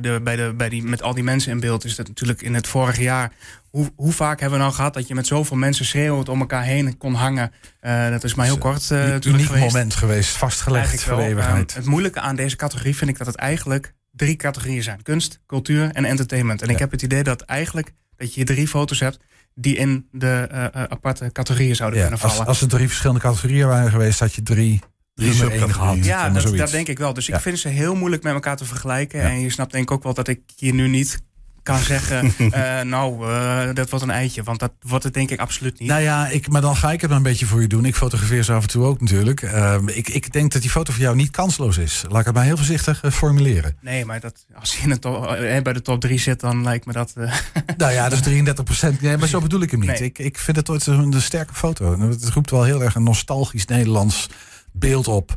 De, 0.00 0.20
bij 0.22 0.36
de, 0.36 0.54
bij 0.56 0.68
die, 0.68 0.82
met 0.82 1.02
al 1.02 1.14
die 1.14 1.24
mensen 1.24 1.52
in 1.52 1.60
beeld 1.60 1.84
is 1.84 1.96
dat 1.96 2.08
natuurlijk 2.08 2.42
in 2.42 2.54
het 2.54 2.66
vorige 2.66 3.02
jaar. 3.02 3.32
Hoe, 3.70 3.92
hoe 3.96 4.12
vaak 4.12 4.40
hebben 4.40 4.58
we 4.58 4.64
nou 4.64 4.76
gehad 4.76 4.94
dat 4.94 5.08
je 5.08 5.14
met 5.14 5.26
zoveel 5.26 5.56
mensen 5.56 5.84
schreeuwend 5.84 6.28
om 6.28 6.40
elkaar 6.40 6.62
heen 6.64 6.96
kon 6.96 7.14
hangen? 7.14 7.52
Eh, 7.80 8.10
dat 8.10 8.24
is 8.24 8.34
maar 8.34 8.46
heel 8.46 8.58
kort. 8.58 8.90
eh 8.90 8.98
Een 9.12 9.28
uniek 9.28 9.46
geweest. 9.46 9.64
moment 9.64 9.94
geweest, 9.94 10.36
vastgelegd 10.36 11.02
voor 11.02 11.18
eeuwigheid. 11.20 11.74
Het 11.74 11.86
moeilijke 11.86 12.20
aan 12.20 12.36
deze 12.36 12.56
categorie 12.56 12.96
vind 12.96 13.10
ik 13.10 13.18
dat 13.18 13.26
het 13.26 13.36
eigenlijk 13.36 13.94
drie 14.10 14.36
categorieën 14.36 14.82
zijn: 14.82 15.02
kunst, 15.02 15.40
cultuur 15.46 15.90
en 15.92 16.04
entertainment. 16.04 16.62
En 16.62 16.68
ik 16.68 16.78
heb 16.78 16.90
het 16.90 17.02
idee 17.02 17.22
dat 17.22 17.40
eigenlijk 17.40 17.92
dat 18.16 18.34
je 18.34 18.44
drie 18.44 18.68
foto's 18.68 19.00
hebt 19.00 19.18
die 19.54 19.76
in 19.76 20.08
de 20.12 20.46
eh, 20.50 20.64
eh, 20.64 20.72
aparte 20.72 21.32
categorieën 21.32 21.76
zouden 21.76 21.98
ja, 21.98 22.04
kunnen 22.06 22.22
als, 22.24 22.32
vallen. 22.32 22.48
als 22.48 22.60
er 22.60 22.68
drie 22.68 22.86
verschillende 22.86 23.20
categorieën 23.20 23.66
waren 23.66 23.90
geweest, 23.90 24.20
had 24.20 24.34
je 24.34 24.42
drie, 24.42 24.80
gehad. 25.14 26.04
Ja, 26.04 26.28
dat, 26.30 26.70
denk 26.70 26.88
ik 26.88 26.98
wel. 26.98 27.14
Dus 27.14 27.26
Ja. 27.26 27.36
ik 27.36 27.40
vind 27.40 27.58
ze 27.58 27.68
heel 27.68 27.94
moeilijk 27.94 28.22
met 28.22 28.32
elkaar 28.32 28.56
te 28.56 28.64
vergelijken. 28.64 29.20
Ja. 29.20 29.28
En 29.28 29.40
je 29.40 29.50
snapt 29.50 29.72
denk 29.72 29.84
ik 29.84 29.90
ook 29.90 30.02
wel 30.02 30.14
dat 30.14 30.28
ik 30.28 30.40
hier 30.56 30.74
nu 30.74 30.88
niet 30.88 31.20
kan 31.62 31.78
zeggen... 31.78 32.32
eh, 32.50 32.80
nou, 32.80 33.30
eh, 33.30 33.74
dat 33.74 33.90
wordt 33.90 34.04
een 34.04 34.10
eitje. 34.10 34.42
Want 34.42 34.58
dat 34.58 34.72
wordt 34.80 35.04
het 35.04 35.14
denk 35.14 35.30
ik 35.30 35.40
absoluut 35.40 35.78
niet. 35.78 35.88
Nou 35.88 36.02
ja, 36.02 36.28
ik, 36.28 36.48
maar 36.48 36.60
dan 36.60 36.76
ga 36.76 36.92
ik 36.92 37.00
het 37.00 37.10
maar 37.10 37.18
een 37.18 37.24
beetje 37.24 37.46
voor 37.46 37.60
je 37.60 37.66
doen. 37.66 37.84
Ik 37.84 37.96
fotografeer 37.96 38.42
ze 38.42 38.52
af 38.52 38.62
en 38.62 38.68
toe 38.68 38.84
ook 38.84 39.00
natuurlijk. 39.00 39.42
Ehm, 39.42 39.88
ik, 39.88 40.08
ik 40.08 40.32
denk 40.32 40.52
dat 40.52 40.62
die 40.62 40.70
foto 40.70 40.92
van 40.92 41.02
jou 41.02 41.16
niet 41.16 41.30
kansloos 41.30 41.78
is. 41.78 42.04
Laat 42.08 42.20
ik 42.20 42.26
het 42.26 42.34
maar 42.34 42.44
heel 42.44 42.56
voorzichtig 42.56 43.02
eh, 43.02 43.10
formuleren. 43.10 43.76
Nee, 43.80 44.04
maar 44.04 44.20
dat, 44.20 44.46
als 44.54 44.76
je 44.76 44.82
in 44.82 44.88
de 44.88 44.98
top, 44.98 45.26
bij 45.62 45.72
de 45.72 45.82
top 45.82 46.00
3 46.00 46.18
zit, 46.18 46.40
dan 46.40 46.62
lijkt 46.62 46.86
me 46.86 46.92
dat... 46.92 47.12
Nou 47.76 47.92
ja, 47.92 48.02
dat 48.08 48.12
is 48.18 48.24
33 48.24 48.64
procent. 48.64 49.00
Nee, 49.00 49.16
maar 49.16 49.28
zo 49.28 49.40
bedoel 49.40 49.60
ik 49.60 49.70
hem 49.70 49.80
niet. 49.80 49.88
Nee. 49.88 50.02
Ik, 50.02 50.18
ik 50.18 50.38
vind 50.38 50.56
het 50.56 50.70
ooit 50.70 50.86
een, 50.86 51.12
een 51.12 51.22
sterke 51.22 51.54
foto. 51.54 52.00
Het 52.00 52.28
roept 52.28 52.50
wel 52.50 52.64
heel 52.64 52.82
erg 52.82 52.94
een 52.94 53.02
nostalgisch 53.02 53.64
Nederlands 53.64 54.28
beeld 54.72 55.08
op. 55.08 55.34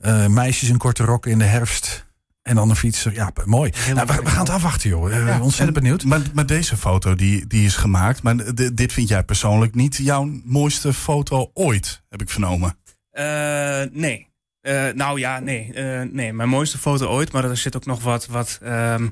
Ja. 0.00 0.28
Meisjes 0.28 0.68
in 0.68 0.76
korte 0.76 1.04
rokken 1.04 1.30
in 1.30 1.38
de 1.38 1.44
herfst. 1.44 2.08
En 2.50 2.56
dan 2.56 2.70
een 2.70 2.76
fietser. 2.76 3.12
Ja, 3.12 3.30
mooi. 3.44 3.72
Nou, 3.94 4.06
we, 4.06 4.14
we 4.22 4.30
gaan 4.30 4.38
het 4.40 4.48
afwachten, 4.50 4.90
joh. 4.90 5.28
Eh, 5.28 5.42
ontzettend 5.42 5.78
benieuwd. 5.78 6.04
Maar, 6.04 6.20
maar 6.34 6.46
deze 6.46 6.76
foto 6.76 7.14
die, 7.14 7.46
die 7.46 7.64
is 7.64 7.76
gemaakt. 7.76 8.22
Maar 8.22 8.36
d- 8.36 8.76
dit 8.76 8.92
vind 8.92 9.08
jij 9.08 9.22
persoonlijk 9.24 9.74
niet 9.74 9.96
jouw 9.96 10.30
mooiste 10.44 10.92
foto 10.92 11.50
ooit, 11.54 12.02
heb 12.08 12.22
ik 12.22 12.30
vernomen. 12.30 12.76
eh, 13.10 13.82
nee. 13.92 14.28
Eh, 14.60 14.88
nou 14.94 15.18
ja, 15.18 15.38
nee. 15.38 15.72
Eh, 15.72 16.02
nee. 16.10 16.32
Mijn 16.32 16.48
mooiste 16.48 16.78
foto 16.78 17.06
ooit. 17.06 17.32
Maar 17.32 17.44
er 17.44 17.56
zit 17.56 17.76
ook 17.76 17.86
nog 17.86 18.02
wat, 18.02 18.26
wat 18.26 18.58
ehm, 18.62 19.08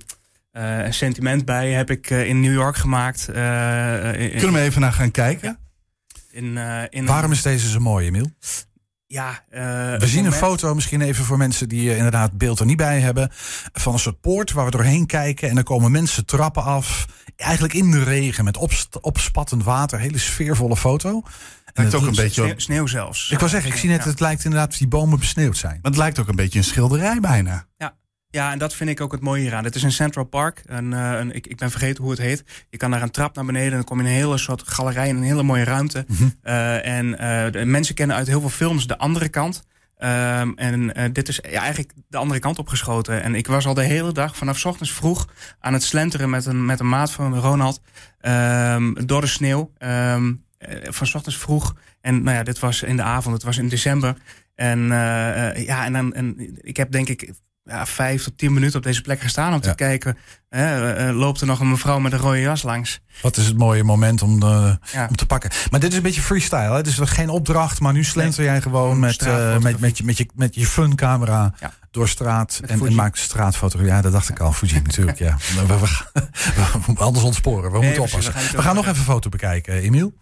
eh, 0.51 0.79
sentiment 0.91 1.45
bij. 1.45 1.71
Heb 1.73 1.91
ik 1.91 2.11
in 2.11 2.41
New 2.41 2.53
York 2.53 2.77
gemaakt. 2.77 3.29
eh, 3.29 4.21
in, 4.21 4.31
Kunnen 4.31 4.53
we 4.53 4.61
even 4.67 4.81
naar 4.81 4.93
gaan 4.93 5.11
kijken? 5.11 5.59
in, 6.31 6.59
eh, 6.59 6.83
in 6.91 7.07
Waarom 7.07 7.33
is 7.33 7.43
deze 7.43 7.69
zo 7.69 7.79
mooi, 7.81 8.07
Emiel? 8.07 8.31
Ja, 9.11 9.43
eh, 9.51 9.61
We 9.99 10.07
zien 10.07 10.25
een 10.25 10.33
foto, 10.33 10.75
misschien 10.75 11.01
even 11.01 11.25
voor 11.25 11.37
mensen 11.39 11.69
die 11.69 11.91
eh, 11.91 11.97
inderdaad 11.97 12.29
het 12.29 12.39
beeld 12.39 12.61
er 12.61 12.67
niet 12.67 12.77
bij 12.77 13.01
hebben. 13.01 13.29
Van 13.73 13.93
een 13.93 13.99
soort 13.99 14.21
poort 14.21 14.53
waar 14.53 14.65
we 14.65 14.71
doorheen 14.71 15.07
kijken. 15.07 15.49
En 15.49 15.55
dan 15.55 15.65
komen 15.65 15.91
mensen 15.91 16.27
trappen 16.27 16.63
af. 16.63 17.07
Eigenlijk 17.37 17.75
in 17.75 17.91
de 17.91 18.03
regen 18.05 18.45
met 18.45 18.57
opspattend 19.01 19.65
water. 19.65 19.99
Hele 19.99 20.19
sfeervolle 20.19 20.77
foto. 20.77 21.09
En 21.09 21.23
Lijkt 21.75 21.93
het- 21.93 22.01
ook 22.03 22.09
een 22.09 22.15
beetje 22.15 22.55
Sneeuw, 22.57 22.87
zelfs. 22.87 23.31
Ik 23.31 23.39
wil 23.39 23.49
zeggen, 23.49 23.71
ik 23.71 23.77
zie 23.77 23.89
net, 23.89 24.05
Ja. 24.05 24.11
het 24.11 24.21
lijkt 24.21 24.45
inderdaad 24.45 24.69
of 24.71 24.77
die 24.79 24.89
bomen 24.89 25.19
besneeuwd 25.19 25.57
zijn. 25.57 25.79
maar 25.83 25.91
het 25.91 26.01
lijkt 26.01 26.19
ook 26.19 26.29
een 26.29 26.37
beetje 26.37 26.59
een 26.59 26.65
schilderij 26.65 27.21
bijna. 27.21 27.67
Ja, 27.77 27.95
en 28.31 28.59
dat 28.59 28.75
vind 28.75 28.91
ik 28.91 29.01
ook 29.01 29.13
het 29.13 29.21
mooie 29.21 29.43
hieraan. 29.43 29.65
Het 29.65 29.75
is 29.75 29.83
een 29.83 29.93
Central 29.93 30.25
Park. 30.25 30.63
Een, 30.67 30.93
eh, 30.93 31.19
een, 31.19 31.35
ik, 31.35 31.47
ik 31.47 31.57
ben 31.57 31.71
vergeten 31.71 32.03
hoe 32.03 32.13
het 32.13 32.21
heet. 32.21 32.45
Je 32.71 32.77
kan 32.77 32.91
daar 32.91 33.03
een 33.03 33.11
trap 33.11 33.35
naar 33.35 33.45
beneden 33.45 33.71
en 33.71 33.77
dan 33.77 33.85
kom 33.85 33.97
je 33.99 34.05
in 34.05 34.11
een 34.11 34.17
hele 34.17 34.39
soort 34.39 34.63
galerij 34.69 35.09
in 35.09 35.17
een 35.17 35.23
hele 35.23 35.43
mooie 35.43 35.65
ruimte. 35.65 36.05
Mhm. 36.09 36.29
Eh, 36.43 36.87
en 36.87 37.19
eh, 37.19 37.53
de 37.53 37.65
mensen 37.65 37.95
kennen 37.95 38.17
uit 38.17 38.27
heel 38.27 38.41
veel 38.41 38.49
films 38.49 38.87
de 38.87 38.99
andere 38.99 39.29
kant. 39.29 39.63
Ehm, 39.97 40.53
en 40.57 41.13
dit 41.13 41.29
is 41.29 41.41
ja, 41.51 41.61
eigenlijk 41.61 41.93
de 42.09 42.17
andere 42.17 42.41
kant 42.41 42.59
opgeschoten. 42.59 43.23
En 43.23 43.35
ik 43.35 43.47
was 43.47 43.67
al 43.67 43.75
de 43.75 43.83
hele 43.83 44.13
dag 44.13 44.37
vanaf 44.37 44.65
ochtends 44.65 44.93
vroeg 44.93 45.29
aan 45.61 45.73
het 45.73 45.83
slenteren 45.83 46.31
met 46.31 46.47
een, 46.47 46.65
met 46.65 46.81
een 46.81 46.89
maat 46.89 47.13
van 47.13 47.39
Ronald. 47.39 47.81
ehm, 48.21 49.07
door 49.07 49.21
de 49.21 49.27
sneeuw. 49.27 49.73
Eh, 49.79 50.23
van 50.83 51.07
ochtends 51.13 51.39
vroeg. 51.39 51.75
En 52.01 52.23
nou 52.23 52.37
ja, 52.37 52.43
dit 52.43 52.59
was 52.59 52.83
in 52.83 52.97
de 52.97 53.03
avond, 53.03 53.35
het 53.35 53.45
was 53.45 53.59
in 53.59 53.69
december. 53.69 54.17
En 54.55 54.87
ja, 55.57 55.85
en, 55.85 55.93
dan, 55.93 56.15
en 56.15 56.57
ik 56.61 56.77
heb 56.77 56.91
denk 56.91 57.09
ik 57.09 57.33
ja, 57.69 57.87
vijf 57.87 58.23
tot 58.23 58.39
tien 58.39 58.53
minuten 58.53 58.77
op 58.77 58.83
deze 58.83 59.01
plek 59.01 59.21
gestaan 59.21 59.55
om 59.55 59.61
te 59.61 59.69
Ja. 59.69 59.75
kijken. 59.75 60.17
hè, 60.49 60.93
eh, 60.95 61.09
eh, 61.09 61.17
loopt 61.17 61.41
er 61.41 61.47
nog 61.47 61.61
een 61.61 61.71
mevrouw 61.71 61.99
met 61.99 62.13
een 62.13 62.19
rode 62.19 62.41
jas 62.41 62.63
langs? 62.63 63.01
Wat 63.23 63.37
is 63.37 63.47
het 63.47 63.59
mooie 63.59 63.85
moment 63.85 64.23
om, 64.23 64.41
Ja. 64.45 65.07
om 65.09 65.17
te 65.17 65.27
pakken. 65.27 65.51
Maar 65.71 65.81
dit 65.81 65.91
is 65.91 65.97
een 65.97 66.03
beetje 66.03 66.21
freestyle. 66.21 66.75
Hè? 66.75 66.83
Dus 66.83 66.99
geen 67.03 67.29
opdracht, 67.29 67.81
maar 67.81 67.93
nu 67.93 68.05
slenter 68.05 68.45
jij 68.45 68.61
gewoon 68.61 68.99
met, 68.99 69.23
eh, 69.23 69.59
met, 69.59 69.81
met, 69.81 69.99
je, 69.99 70.05
met, 70.05 70.17
je, 70.19 70.29
met 70.35 70.55
je 70.55 70.67
fun 70.67 70.95
camera 70.95 71.55
Ja. 71.61 71.73
door 71.91 72.09
straat. 72.09 72.61
En, 72.67 72.87
en 72.87 72.95
maakt 72.95 73.19
straatfotografie. 73.19 73.93
Ja, 73.95 74.01
dat 74.03 74.13
dacht 74.13 74.29
ik 74.29 74.41
al. 74.41 74.53
Fuji 74.53 74.81
natuurlijk, 74.81 75.19
ja. 75.19 75.37
We, 75.57 75.67
we, 75.67 75.79
we- 75.79 76.29
we 76.73 76.79
moeten 76.87 77.05
anders 77.05 77.25
ontsporen. 77.25 77.73
We 77.73 77.79
Nee, 77.79 77.87
moeten 77.87 78.09
precies, 78.11 78.29
oppassen. 78.29 78.57
we 78.57 78.63
gaan 78.63 78.75
nog 78.75 78.87
even 78.87 78.99
een 78.99 79.05
foto 79.05 79.29
bekijken, 79.29 79.75
Emiel. 79.75 80.13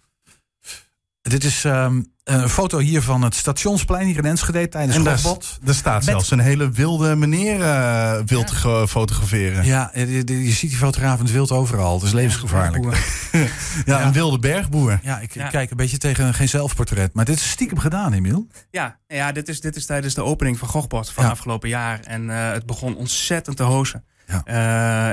Dit 1.23 1.45
is 1.45 1.65
ehm, 1.65 2.03
een 2.27 2.49
foto 2.49 2.79
hier 2.79 3.03
van 3.03 3.23
het 3.23 3.35
stationsplein 3.35 4.07
hier 4.07 4.17
in 4.17 4.25
Enschede 4.25 4.69
tijdens 4.69 4.97
En 4.97 5.03
daar, 5.05 5.21
er 5.67 5.75
staat 5.75 5.95
Met- 5.95 6.05
zelfs 6.05 6.31
een 6.31 6.39
hele 6.39 6.71
wilde 6.71 7.17
meneer 7.17 7.61
eh 7.63 8.19
wild 8.27 8.51
ge- 8.51 8.87
fotograferen. 8.89 9.65
Ja, 9.65 9.91
Ja, 9.95 10.01
je, 10.05 10.23
je- 10.27 10.45
je 10.45 10.51
ziet 10.53 10.71
die 10.71 10.79
fotograaf 10.79 11.19
in 11.19 11.25
het 11.25 11.33
wild 11.35 11.51
overal. 11.51 11.95
Het 11.95 12.03
is 12.03 12.13
levensgevaarlijk. 12.13 12.85
Ja. 13.85 14.03
een 14.07 14.13
wilde 14.13 14.39
bergboer. 14.39 15.01
Ja, 15.03 15.17
ik, 15.19 15.23
ik 15.23 15.35
Ja. 15.35 15.49
kijk 15.49 15.71
een 15.71 15.77
beetje 15.77 15.99
tegen 15.99 16.35
geen 16.35 16.49
zelfportret. 16.49 17.15
Maar 17.15 17.25
dit 17.25 17.37
is 17.37 17.51
stiekem 17.51 17.79
gedaan, 17.79 18.13
Emiel. 18.13 18.47
Ja, 18.71 18.99
ja 19.07 19.33
dit, 19.33 19.49
is, 19.49 19.61
dit 19.61 19.77
is 19.77 19.87
tijdens 19.87 20.15
de 20.15 20.23
opening 20.25 20.59
van 20.59 20.69
Gogbord 20.69 21.11
van 21.11 21.25
Ja. 21.25 21.31
afgelopen 21.31 21.69
jaar. 21.69 22.01
En 22.01 22.31
eh, 22.31 22.53
het 22.53 22.67
begon 22.67 22.97
ontzettend 22.97 23.57
te 23.57 23.63
hozen. 23.63 24.05
ja. 24.27 24.43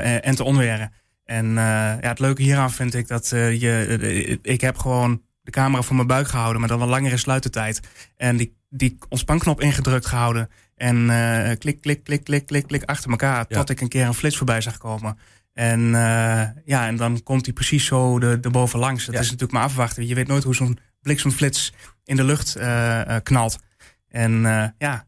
en, 0.01 0.23
en, 0.23 0.35
te 0.35 0.43
onweren. 0.43 0.93
En 1.25 1.53
ja, 1.53 1.97
het 2.01 2.19
leuke 2.19 2.41
hieraan 2.41 2.71
vind 2.71 2.93
ik 2.93 3.07
dat 3.07 3.29
je, 3.29 4.39
ik 4.41 4.61
heb 4.61 4.77
gewoon 4.77 5.21
de 5.43 5.51
camera 5.51 5.81
voor 5.81 5.95
mijn 5.95 6.07
buik 6.07 6.27
gehouden, 6.27 6.59
maar 6.59 6.69
dan 6.69 6.81
een 6.81 6.87
langere 6.87 7.17
sluitertijd. 7.17 7.79
En 8.17 8.37
die, 8.37 8.57
die 8.69 8.97
ontspanknop 9.09 9.61
ingedrukt 9.61 10.05
gehouden. 10.05 10.49
En 10.75 11.07
klik, 11.57 11.81
klik, 11.81 12.03
klik, 12.03 12.23
klik, 12.23 12.45
klik, 12.45 12.67
klik 12.67 12.83
achter 12.83 13.09
elkaar. 13.09 13.47
Tot 13.47 13.69
ik 13.69 13.81
een 13.81 13.87
keer 13.87 14.05
een 14.05 14.13
flits 14.13 14.37
voorbij 14.37 14.61
zag 14.61 14.77
komen. 14.77 15.17
En 15.53 15.79
ja, 16.65 16.87
en 16.87 16.95
dan 16.95 17.23
komt 17.23 17.45
hij 17.45 17.53
precies 17.53 17.85
zo 17.85 18.19
de, 18.19 18.39
de 18.39 18.49
bovenlangs. 18.49 19.05
Dat 19.05 19.13
is 19.13 19.21
natuurlijk 19.21 19.51
maar 19.51 19.63
afwachten. 19.63 20.07
Je 20.07 20.15
weet 20.15 20.27
nooit 20.27 20.43
hoe 20.43 20.55
zo'n 20.55 20.79
bliksemflits 21.01 21.73
in 22.03 22.15
de 22.15 22.23
lucht 22.23 22.57
knalt. 23.23 23.59
En 24.09 24.41
ja, 24.77 25.05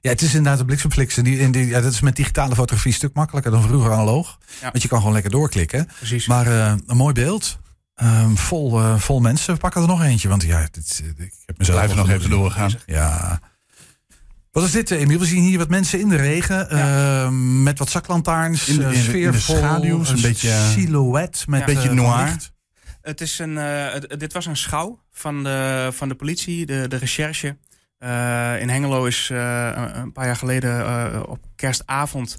ja, 0.00 0.10
het 0.10 0.22
is 0.22 0.34
inderdaad 0.34 0.60
een 0.60 0.66
bliksemflits. 0.66 1.16
En 1.16 1.24
die, 1.24 1.38
in 1.38 1.52
die, 1.52 1.66
ja, 1.66 1.80
dat 1.80 1.92
is 1.92 2.00
met 2.00 2.16
digitale 2.16 2.54
fotografie 2.54 2.90
een 2.90 2.96
stuk 2.96 3.14
makkelijker 3.14 3.50
dan 3.50 3.62
vroeger 3.62 3.92
analoog. 3.92 4.38
Want 4.60 4.82
je 4.82 4.88
kan 4.88 4.98
gewoon 4.98 5.12
lekker 5.12 5.30
doorklikken. 5.30 5.88
Precies. 5.96 6.26
Maar 6.26 6.46
uh, 6.46 6.74
een 6.86 6.96
mooi 6.96 7.14
beeld. 7.14 7.60
Um, 7.96 8.36
vol, 8.36 8.80
uh, 8.80 8.98
vol 8.98 9.20
mensen. 9.20 9.54
We 9.54 9.60
pakken 9.60 9.82
er 9.82 9.88
nog 9.88 10.02
eentje. 10.02 10.28
Want 10.28 10.42
ja, 10.42 10.68
dit, 10.70 11.02
ik 11.16 11.32
heb 11.46 11.58
mezelf 11.58 11.76
Blijven 11.78 11.96
nog 11.96 12.10
even 12.10 12.30
doorgaan. 12.30 12.72
Ja. 12.86 13.40
Wat 14.50 14.64
is 14.64 14.70
dit, 14.70 14.90
Emiel? 14.90 15.18
We 15.18 15.24
zien 15.24 15.42
hier 15.42 15.58
wat 15.58 15.68
mensen 15.68 16.00
in 16.00 16.08
de 16.08 16.16
regen. 16.16 16.76
Ja. 16.76 17.24
Uh, 17.24 17.28
met 17.62 17.78
wat 17.78 17.90
zaklantaarns. 17.90 18.68
In, 18.68 18.80
in, 18.80 19.02
sfeervol. 19.02 19.56
schaduws. 19.56 20.10
Een, 20.10 20.20
beetje 20.20 20.70
silhouet. 20.72 21.44
Met 21.46 21.60
een 21.60 21.74
beetje 21.74 21.92
noir. 21.92 22.36
Het 23.02 23.20
is 23.20 23.38
een, 23.38 23.58
dit 24.18 24.32
was 24.32 24.46
een 24.46 24.56
schouw 24.56 25.00
van 25.10 25.42
de, 25.44 25.88
van 25.92 26.08
de 26.08 26.14
politie, 26.14 26.66
de, 26.66 26.88
de 26.88 26.96
recherche. 26.96 27.56
Uh, 28.02 28.60
in 28.60 28.68
Hengelo 28.68 29.04
is 29.04 29.28
uh, 29.32 29.72
een 29.92 30.12
paar 30.12 30.26
jaar 30.26 30.36
geleden 30.36 30.80
uh, 30.80 31.22
op 31.26 31.38
kerstavond 31.56 32.36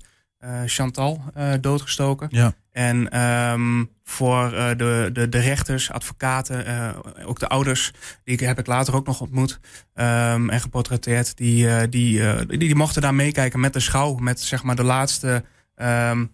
Chantal 0.66 1.22
doodgestoken. 1.62 2.28
Ja. 2.32 2.54
En 2.72 3.22
um, 3.22 3.90
voor 4.04 4.50
de, 4.50 5.10
de, 5.14 5.30
de 5.30 5.40
rechters, 5.40 5.92
advocaten, 5.92 6.96
ook 7.26 7.40
de 7.40 7.48
ouders, 7.48 7.92
die 8.24 8.38
heb 8.48 8.60
ik 8.60 8.68
later 8.68 8.96
ook 8.96 9.06
nog 9.06 9.22
ontmoet 9.22 9.60
um, 9.96 10.50
en 10.50 10.62
geportretteerd. 10.62 11.38
Die, 11.38 11.90
die, 11.90 12.46
die, 12.46 12.58
die, 12.58 12.76
mochten 12.76 13.02
daar 13.02 13.14
meekijken 13.14 13.60
met 13.60 13.74
de 13.74 13.80
schouw, 13.80 14.16
met 14.16 14.40
zeg 14.40 14.64
maar 14.64 14.76
de 14.76 14.84
laatste 14.84 15.44
um, 15.76 16.32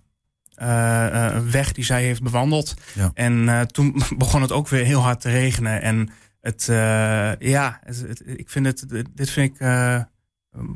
weg 1.51 1.71
die 1.71 1.83
zij 1.83 2.03
heeft 2.03 2.23
bewandeld. 2.23 2.73
Ja. 2.93 3.11
En 3.13 3.67
toen 3.71 4.01
begon 4.17 4.41
het 4.41 4.51
ook 4.51 4.67
weer 4.67 4.85
heel 4.85 5.01
hard 5.01 5.21
te 5.21 5.29
regenen. 5.29 5.81
En 5.81 6.09
het, 6.41 6.65
ja, 7.39 7.79
het, 7.83 8.21
ik 8.25 8.49
vind 8.49 8.65
het, 8.65 8.85
dit 9.13 9.29
vind 9.29 9.51
ik 9.51 9.59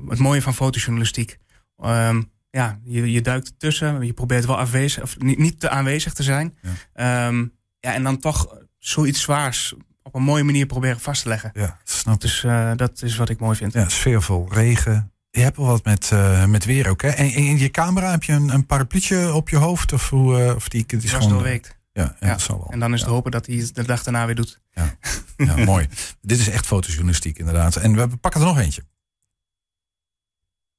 het 0.08 0.20
mooie 0.20 0.42
van 0.42 0.54
fotojournalistiek. 0.54 1.38
Um, 1.86 2.32
ja, 2.56 2.80
je, 2.84 3.12
je 3.12 3.22
duikt 3.22 3.54
tussen, 3.58 4.06
je 4.06 4.14
probeert 4.14 4.46
wel 4.46 4.60
aanwezig, 4.60 5.04
of 5.04 5.20
niet, 5.20 5.38
niet 5.38 5.60
te 5.60 5.70
aanwezig 5.70 6.14
te 6.14 6.24
zijn. 6.24 6.58
Ja. 6.96 7.28
Um, 7.28 7.54
ja, 7.80 7.94
en 7.94 8.04
dan 8.04 8.20
toch 8.20 8.58
zoiets 8.80 9.22
zwaars 9.22 9.74
op 10.04 10.16
een 10.16 10.24
mooie 10.24 10.44
manier 10.44 10.66
proberen 10.66 11.00
vast 11.00 11.22
te 11.22 11.28
leggen. 11.28 11.52
Ja, 11.54 11.78
snap 11.84 12.22
Dus 12.22 12.44
uh, 12.44 12.72
dat 12.76 13.02
is 13.02 13.16
wat 13.16 13.30
ik 13.30 13.40
mooi 13.40 13.58
vind. 13.58 13.74
Ja, 13.74 13.90
sfeervol, 13.90 14.48
regen. 14.52 15.12
Je 15.30 15.42
hebt 15.42 15.58
wel 15.58 15.66
wat 15.66 15.86
met, 15.86 16.10
uh, 16.14 16.46
met 16.46 16.66
weer 16.66 16.90
ook, 16.90 17.02
hè? 17.02 17.10
En 17.10 17.34
in 17.34 17.58
je 17.58 17.72
camera 17.72 18.12
heb 18.12 18.24
je 18.24 18.34
een, 18.34 18.50
een 18.50 18.66
parapluutje 18.66 19.34
op 19.34 19.50
je 19.50 19.58
hoofd? 19.58 19.94
Of, 19.94 20.10
hoe, 20.10 20.40
uh, 20.40 20.56
of 20.56 20.70
die, 20.70 20.86
die 20.88 21.02
is 21.02 21.12
gewoon... 21.12 21.30
doorweekt. 21.30 21.78
Ja, 21.94 22.16
ja, 22.20 22.28
Dat 22.28 22.42
zal 22.42 22.58
wel. 22.58 22.72
En 22.72 22.80
dan 22.80 22.94
is 22.94 23.00
het 23.00 23.10
hopen 23.10 23.32
dat 23.32 23.46
hij 23.46 23.70
de 23.74 23.84
dag 23.84 24.04
daarna 24.04 24.26
weer 24.26 24.36
doet. 24.36 24.62
Ja, 24.72 24.96
ja 25.38 25.56
mooi. 25.56 25.88
Dit 26.22 26.40
is 26.40 26.50
echt 26.50 26.66
fotojournalistiek 26.66 27.38
inderdaad. 27.38 27.76
En 27.76 27.96
we 27.96 28.18
pakken 28.18 28.42
er 28.42 28.48
nog 28.48 28.60
eentje. 28.60 28.84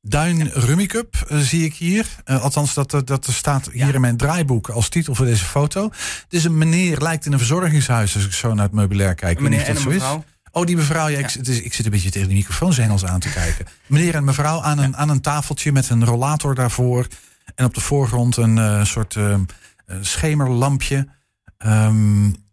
Duin 0.07 0.49
Rummy 0.49 0.87
Cup 0.87 1.27
uh, 1.33 1.39
zie 1.39 1.65
ik 1.65 1.75
hier. 1.75 2.07
Uh, 2.25 2.43
althans, 2.43 2.75
dat, 2.75 3.03
dat 3.05 3.27
staat 3.31 3.69
hier 3.73 3.87
ja. 3.87 3.93
in 3.93 4.01
mijn 4.01 4.17
draaiboek 4.17 4.69
als 4.69 4.89
titel 4.89 5.15
voor 5.15 5.27
deze 5.27 5.45
foto. 5.45 5.85
Het 5.85 6.25
is 6.29 6.45
een 6.45 6.59
meneer, 6.59 6.99
lijkt 6.99 7.27
in 7.27 7.33
een 7.33 7.39
verzorgingshuis 7.39 8.15
als 8.15 8.25
ik 8.25 8.33
zo 8.33 8.55
naar 8.55 8.65
het 8.65 8.75
meubilair 8.75 9.15
kijk. 9.15 9.37
Een 9.37 9.43
meneer 9.43 9.65
en 9.65 9.77
een 9.77 9.89
mevrouw. 9.89 10.25
Oh, 10.51 10.67
die 10.67 10.77
mevrouw. 10.77 11.09
Ja, 11.09 11.19
ik, 11.19 11.31
het 11.31 11.49
is, 11.49 11.61
ik, 11.61 11.75
zit 11.75 11.85
een 11.85 11.91
beetje 11.91 12.11
tegen 12.11 12.29
de 12.29 12.35
microfoonzengels 12.35 13.05
aan 13.05 13.21
te 13.21 13.31
kijken. 13.31 13.67
Meneer 13.87 14.15
en 14.15 14.25
mevrouw 14.25 14.63
aan 14.63 14.79
een, 14.79 14.97
aan 14.97 15.09
een 15.09 15.21
tafeltje 15.21 15.73
met 15.73 15.89
een 15.89 16.05
rollator 16.05 16.55
daarvoor. 16.55 17.07
En 17.55 17.65
op 17.65 17.75
de 17.75 17.81
voorgrond 17.81 18.37
een 18.37 18.57
uh, 18.57 18.85
soort 18.85 19.17
schemerlampje. 20.01 21.09
Um, 21.67 22.44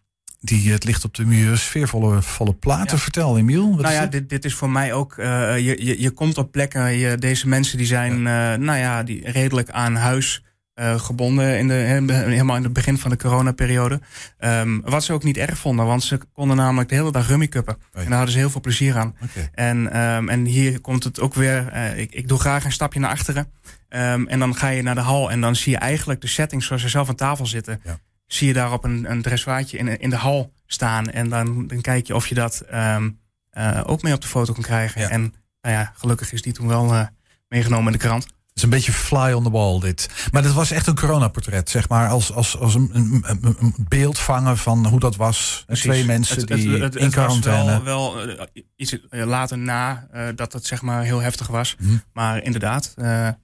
die 0.42 0.72
het 0.72 0.84
licht 0.84 1.06
op 1.06 1.14
de 1.14 1.26
muur, 1.26 1.58
sfeervolle 1.58 2.22
volle 2.22 2.54
platen. 2.54 2.96
Ja. 2.96 3.04
Vertel, 3.04 3.38
Emiel. 3.38 3.72
Wat 3.72 3.82
nou 3.82 3.94
ja, 3.94 4.06
dit, 4.06 4.30
dit 4.30 4.46
is 4.46 4.54
voor 4.54 4.70
mij 4.70 4.94
ook. 4.94 5.18
Uh, 5.18 5.60
je, 5.60 5.86
je, 5.86 6.02
je 6.02 6.12
komt 6.12 6.38
op 6.38 6.52
plekken. 6.52 6.98
Je, 6.98 7.18
deze 7.18 7.48
mensen 7.48 7.78
die 7.78 7.88
zijn, 7.88 8.22
ja. 8.22 8.54
uh, 8.54 8.60
nou 8.60 8.80
ja, 8.80 9.04
die 9.04 9.32
redelijk 9.32 9.70
aan 9.70 9.96
huis. 9.96 10.44
Uh, 10.76 11.00
gebonden 11.00 11.58
in 11.58 11.68
de, 11.68 11.74
helemaal 12.14 12.56
in 12.56 12.64
het 12.64 12.74
begin 12.74 12.98
van 12.98 13.10
de 13.10 13.18
coronaperiode. 13.18 14.02
Um, 14.40 14.82
wat 14.86 15.04
ze 15.04 15.14
ook 15.14 15.24
niet 15.24 15.38
erg 15.38 15.58
vonden, 15.58 15.86
want 15.86 16.04
ze 16.04 16.20
konden 16.34 16.58
namelijk 16.58 16.90
de 16.90 16.96
hele 16.96 17.12
dag 17.12 17.28
rummikuppen. 17.28 17.74
Oh 17.74 17.82
ja. 17.94 18.00
En 18.00 18.06
daar 18.06 18.16
hadden 18.16 18.32
ze 18.32 18.40
heel 18.40 18.50
veel 18.50 18.62
plezier 18.62 18.98
aan. 18.98 19.16
Okay. 19.24 19.50
En, 19.54 20.00
um, 20.02 20.30
en 20.30 20.46
hier 20.46 20.82
komt 20.82 21.04
het 21.04 21.20
ook 21.20 21.34
weer. 21.34 21.74
Uh, 21.74 21.98
ik, 21.98 22.14
ik 22.14 22.28
doe 22.28 22.40
graag 22.40 22.66
een 22.66 22.72
stapje 22.72 23.00
naar 23.00 23.10
achteren. 23.10 23.52
Um, 23.90 24.28
en 24.28 24.40
dan 24.40 24.56
ga 24.56 24.68
je 24.68 24.82
naar 24.82 24.96
de 24.96 25.02
hal 25.02 25.32
en 25.32 25.42
dan 25.42 25.56
zie 25.56 25.72
je 25.72 25.78
eigenlijk 25.78 26.22
de 26.22 26.28
settings 26.28 26.66
zoals 26.66 26.82
ze 26.82 26.90
zelf 26.90 27.10
aan 27.10 27.16
tafel 27.16 27.46
zitten. 27.46 27.82
Ja 27.84 28.00
zie 28.34 28.48
je 28.48 28.54
daar 28.54 28.72
op 28.72 28.84
een, 28.84 29.12
een 29.12 29.22
dressoirtje 29.22 29.78
in, 29.78 30.00
in 30.00 30.10
de 30.10 30.16
hal 30.16 30.54
staan. 30.66 31.10
En 31.10 31.30
dan, 31.30 31.68
dan 31.68 31.82
kijk 31.82 32.08
je 32.08 32.16
of 32.16 32.28
je 32.28 32.36
dat 32.36 32.64
um, 32.74 33.20
uh, 33.58 33.82
ook 33.86 34.02
mee 34.02 34.14
op 34.14 34.22
de 34.22 34.28
foto 34.28 34.54
kan 34.54 34.64
krijgen. 34.64 35.02
Ja. 35.02 35.10
En 35.10 35.22
nou 35.62 35.76
ja, 35.76 35.94
gelukkig 35.96 36.34
is 36.34 36.42
die 36.42 36.54
toen 36.54 36.68
wel 36.68 36.94
uh, 36.94 37.04
meegenomen 37.48 37.86
in 37.86 37.92
de 37.92 38.06
krant. 38.06 38.24
Het 38.24 38.60
is 38.60 38.64
een 38.64 38.70
beetje 38.70 38.92
fly 38.92 39.32
on 39.32 39.44
the 39.44 39.52
wall 39.52 39.80
dit. 39.80 40.10
Maar 40.32 40.42
dat 40.42 40.54
was 40.54 40.72
echt 40.72 40.88
een 40.88 40.96
coronaportret, 40.96 41.70
zeg 41.70 41.90
maar. 41.90 42.10
Als, 42.10 42.32
als, 42.32 42.58
als 42.58 42.76
een, 42.76 42.90
een, 42.94 43.26
een 43.60 43.76
beeld 43.88 44.20
vangen 44.20 44.58
van 44.58 44.88
hoe 44.88 45.00
dat 45.00 45.16
was. 45.16 45.64
Precies. 45.66 45.84
Twee 45.84 46.06
mensen 46.06 46.38
het, 46.38 46.48
die 46.48 46.70
het, 46.70 46.82
het, 46.82 46.96
in 46.96 47.12
quarantaine. 47.12 47.84
wel, 47.84 48.16
wel 48.16 48.30
uh, 48.30 48.42
iets 48.76 48.98
later 49.10 49.58
na 49.58 50.08
dat 50.36 50.54
het 50.54 50.66
zeg 50.66 50.82
maar 50.82 51.04
heel 51.04 51.20
heftig 51.20 51.48
was. 51.48 51.76
Mhm. 51.80 51.96
Maar 52.14 52.44
inderdaad, 52.44 52.94
ja. 52.98 53.40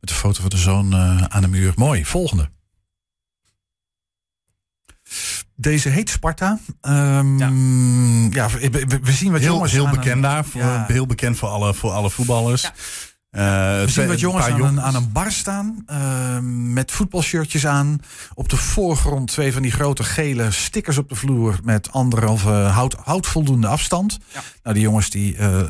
Met 0.00 0.08
de 0.08 0.14
foto 0.14 0.40
van 0.40 0.50
de 0.50 0.56
zoon 0.56 0.94
aan 1.30 1.42
de 1.42 1.48
muur. 1.48 1.72
Mooi. 1.76 2.04
Volgende. 2.04 2.48
Deze 5.56 5.88
heet 5.88 6.10
Sparta. 6.10 6.58
Um, 6.82 7.38
ja. 7.38 7.50
ja 8.30 8.48
we, 8.58 8.86
we, 9.02 9.12
zien 9.12 9.32
wat 9.32 9.40
heel, 9.40 9.52
jongens 9.52 9.72
heel 9.72 9.88
bekend 9.88 10.22
daar, 10.22 10.44
voor, 10.44 10.60
ja. 10.60 10.84
heel 10.88 11.06
bekend 11.06 11.36
voor 11.36 11.48
alle, 11.48 11.74
voor 11.74 11.90
alle 11.90 12.10
voetballers. 12.10 12.62
Ja. 12.62 12.72
Uh, 13.36 13.42
we 13.84 13.90
zien 13.90 14.06
wat 14.06 14.20
jongens 14.20 14.44
aan, 14.44 14.56
jongens. 14.56 14.76
Een, 14.76 14.82
aan 14.82 14.94
een 14.94 15.12
bar 15.12 15.32
staan. 15.32 15.84
Uh, 15.90 16.38
met 16.72 16.92
voetbalshirtjes 16.92 17.66
aan. 17.66 18.00
Op 18.34 18.48
de 18.48 18.56
voorgrond 18.56 19.28
twee 19.28 19.52
van 19.52 19.62
die 19.62 19.70
grote 19.70 20.02
gele 20.02 20.50
stickers 20.50 20.98
op 20.98 21.08
de 21.08 21.14
vloer. 21.14 21.58
Met 21.62 21.92
anderhalve 21.92 22.50
hout, 22.50 22.94
houtvoldoende 23.04 23.66
afstand. 23.66 24.18
Ja. 24.32 24.40
Nou, 24.62 24.74
die 24.74 24.84
jongens 24.84 25.10
die 25.10 25.36
uh, 25.36 25.60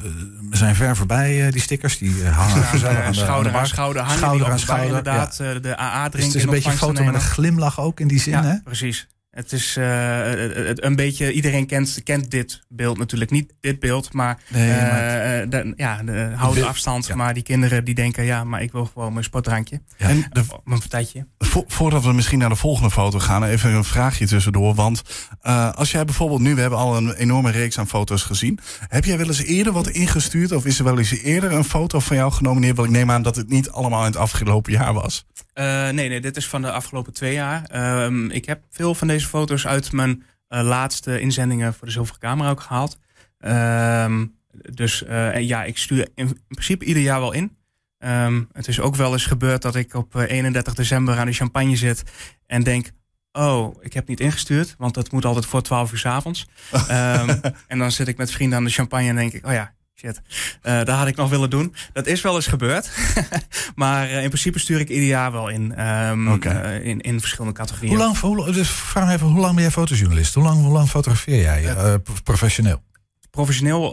zijn 0.51 0.75
ver 0.75 0.97
voorbij, 0.97 1.51
die 1.51 1.61
stickers. 1.61 1.99
Die 1.99 2.25
hangen 2.25 2.63
gezellig 2.63 3.03
aan 3.05 3.13
de, 3.13 3.19
schouder 3.19 3.53
aan 3.53 3.59
aan 3.59 3.67
schouder. 3.67 4.03
Hangen 4.03 4.19
schouder 4.19 4.51
aan 4.51 4.59
schouder. 4.59 4.87
Inderdaad, 4.87 5.37
ja. 5.37 5.55
de 5.55 5.79
AA 5.79 6.09
drinken. 6.09 6.11
Dus 6.11 6.27
het 6.27 6.35
is 6.35 6.43
een 6.43 6.51
beetje 6.51 6.71
een 6.71 6.77
foto 6.77 7.05
met 7.05 7.15
een 7.15 7.21
glimlach 7.21 7.81
ook 7.81 8.01
in 8.01 8.09
die 8.09 8.21
zin, 8.21 8.33
ja, 8.33 8.43
hè? 8.43 8.57
precies. 8.65 9.07
Het 9.37 9.53
is 9.53 9.77
uh, 9.77 10.75
een 10.75 10.97
beetje, 10.97 11.33
iedereen 11.33 11.67
kent, 11.67 12.01
kent 12.05 12.31
dit 12.31 12.63
beeld 12.69 12.99
natuurlijk. 12.99 13.31
Niet 13.31 13.53
dit 13.61 13.81
beeld, 13.81 14.13
maar, 14.13 14.39
nee, 14.49 14.69
uh, 14.69 14.77
maar 14.77 15.49
de, 15.49 15.73
ja, 15.77 16.03
de 16.03 16.33
houden 16.35 16.69
afstand. 16.69 17.07
Ja. 17.07 17.15
Maar 17.15 17.35
die 17.35 17.43
kinderen 17.43 17.85
die 17.85 17.95
denken, 17.95 18.25
ja, 18.25 18.45
maar 18.45 18.63
ik 18.63 18.73
wil 18.73 18.85
gewoon 18.85 19.13
mijn 19.13 19.25
sportdrankje. 19.25 19.81
Ja. 19.97 20.09
En 20.09 20.27
de, 20.31 20.45
mijn 20.65 20.79
partijtje. 20.79 21.27
Vo 21.39 21.65
voordat 21.67 22.05
we 22.05 22.13
misschien 22.13 22.39
naar 22.39 22.49
de 22.49 22.57
volgende 22.57 22.91
foto 22.91 23.19
gaan, 23.19 23.45
even 23.45 23.75
een 23.75 23.85
vraagje 23.85 24.27
tussendoor. 24.27 24.75
Want 24.75 25.03
uh, 25.43 25.73
als 25.73 25.91
jij 25.91 26.05
bijvoorbeeld 26.05 26.41
nu, 26.41 26.55
we 26.55 26.61
hebben 26.61 26.79
al 26.79 26.97
een 26.97 27.15
enorme 27.15 27.51
reeks 27.51 27.79
aan 27.79 27.89
foto's 27.89 28.23
gezien. 28.23 28.59
Heb 28.89 29.05
jij 29.05 29.19
wel 29.19 29.27
eens 29.27 29.43
eerder 29.43 29.73
wat 29.73 29.89
ingestuurd? 29.89 30.53
Of 30.53 30.65
is 30.65 30.79
er 30.79 30.85
wel 30.85 30.99
eens 30.99 31.11
eerder 31.11 31.53
een 31.53 31.65
foto 31.65 31.99
van 31.99 32.17
jou 32.17 32.33
genomineerd? 32.33 32.77
Want 32.77 32.89
ik 32.89 32.95
neem 32.95 33.11
aan 33.11 33.23
dat 33.23 33.37
het 33.37 33.49
niet 33.49 33.71
allemaal 33.71 34.01
in 34.01 34.07
het 34.07 34.17
afgelopen 34.17 34.73
jaar 34.73 34.93
was. 34.93 35.27
Uh, 35.59 35.89
nee, 35.91 36.09
nee, 36.09 36.21
dit 36.21 36.37
is 36.37 36.49
van 36.49 36.63
de 36.63 36.71
afgelopen 36.71 37.13
twee 37.13 37.33
jaar. 37.33 37.65
Um, 38.05 38.31
ik 38.31 38.45
heb 38.45 38.63
veel 38.71 38.95
van 38.95 39.09
deze 39.09 39.27
foto's 39.27 39.67
uit 39.67 39.93
mijn 39.93 40.23
uh, 40.49 40.63
laatste 40.63 41.21
inzendingen 41.21 41.75
voor 41.75 41.87
de 41.87 41.93
Zilveren 41.93 42.21
Camera 42.21 42.51
ook 42.51 42.61
gehaald. 42.61 42.99
Um, 43.41 44.39
dus 44.73 45.03
uh, 45.03 45.41
ja, 45.41 45.65
ik 45.65 45.79
stuur 45.79 46.09
in, 46.15 46.27
in, 46.27 46.41
principe 46.49 46.85
ieder 46.85 47.03
jaar 47.03 47.21
wel 47.21 47.33
in. 47.33 47.57
Um, 47.99 48.49
het 48.53 48.69
is 48.69 48.81
ook 48.81 48.97
wel 48.97 49.13
eens 49.13 49.27
gebeurd 49.27 49.63
dat 49.63 49.75
ik 49.75 49.95
op 49.95 50.15
31 50.15 50.75
december 50.75 51.19
aan 51.19 51.27
de 51.27 51.33
champagne 51.33 51.77
zit 51.77 52.03
en 52.47 52.63
denk... 52.63 52.91
Oh, 53.33 53.77
ik 53.81 53.93
heb 53.93 54.09
niet 54.09 54.21
ingestuurd, 54.21 54.75
want 54.79 54.95
dat 54.95 55.13
moet 55.13 55.25
altijd 55.25 55.47
voor 55.47 55.63
12 55.63 55.93
uur 55.93 55.99
s 55.99 56.07
avonds. 56.07 56.47
en 57.67 57.79
dan 57.79 57.93
zit 57.93 58.09
ik 58.09 58.17
met 58.17 58.31
vrienden 58.31 58.59
aan 58.59 58.65
de 58.65 58.71
champagne 58.71 59.09
en 59.09 59.17
denk 59.17 59.33
ik... 59.33 59.47
Oh 59.47 59.53
ja, 59.53 59.75
Shit, 59.99 60.21
uh, 60.27 60.85
daar 60.85 60.89
had 60.97 61.07
ik 61.07 61.17
nog 61.17 61.31
willen 61.31 61.51
doen. 61.51 61.75
Dat 61.93 62.07
is 62.07 62.21
wel 62.21 62.35
eens 62.35 62.47
gebeurd. 62.47 62.91
maar 63.75 64.07
uh, 64.11 64.23
in 64.23 64.29
principe 64.29 64.59
stuur 64.59 64.81
ik 64.81 64.89
ieder 64.89 65.09
jaar 65.09 65.33
wel 65.33 65.49
in. 65.49 65.87
Um, 65.87 66.33
okay. 66.33 66.79
uh, 66.79 66.87
in, 66.87 67.01
in 67.01 67.21
verschillende 67.21 67.55
categorieën. 67.57 67.95
Hoe 67.95 68.03
lang, 68.05 68.19
hoe, 68.19 68.53
dus 68.53 68.71
vraag 68.71 69.07
me 69.07 69.13
even, 69.13 69.27
hoe 69.27 69.41
lang 69.41 69.55
ben 69.55 69.63
jij 69.63 69.73
fotojournalist? 69.73 70.35
Hoe 70.35 70.43
lang, 70.43 70.61
hoe 70.63 70.73
lang 70.73 70.89
fotografeer 70.89 71.41
jij 71.41 71.99
professioneel? 72.25 72.83
Professioneel 73.31 73.91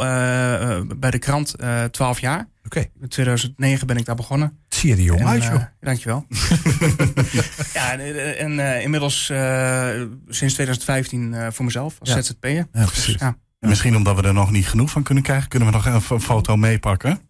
bij 0.98 1.12
de 1.12 1.19
krant 1.19 1.55
12 1.91 2.19
jaar. 2.19 2.39
Oké. 2.39 2.77
Okay. 2.77 2.91
In 3.01 3.07
2009 3.07 3.88
ben 3.88 3.98
ik 3.98 4.05
daar 4.05 4.15
begonnen. 4.15 4.57
Zie 4.69 4.79
zie 4.79 4.89
je 4.89 4.95
er 4.95 5.01
jong 5.01 5.19
En, 5.19 5.27
uit, 5.27 5.43
joh. 5.43 5.53
eh, 5.53 5.62
dankjewel. 5.79 6.25
ja, 7.74 7.91
en, 7.91 8.00
eh, 8.00 8.41
en 8.41 8.60
eh, 8.60 8.81
inmiddels 8.83 9.29
eh, 9.29 9.89
sinds 10.27 10.53
2015 10.53 11.33
eh, 11.33 11.48
voor 11.51 11.65
mezelf 11.65 11.95
als 12.00 12.10
Ja. 12.10 12.22
ZZP'er. 12.22 12.50
Ja, 12.53 12.67
Dus, 12.72 12.86
precies. 12.91 13.15
ja. 13.19 13.38
En 13.63 13.70
Misschien 13.70 13.96
omdat 13.96 14.15
we 14.15 14.22
er 14.22 14.34
nog 14.34 14.51
niet 14.51 14.67
genoeg 14.67 14.89
van 14.91 15.03
kunnen 15.03 15.24
krijgen, 15.24 15.50
kunnen 15.50 15.67
we 15.67 15.74
nog 15.75 15.86
even 15.86 16.15
een 16.15 16.22
foto 16.22 16.55
meepakken. 16.58 17.29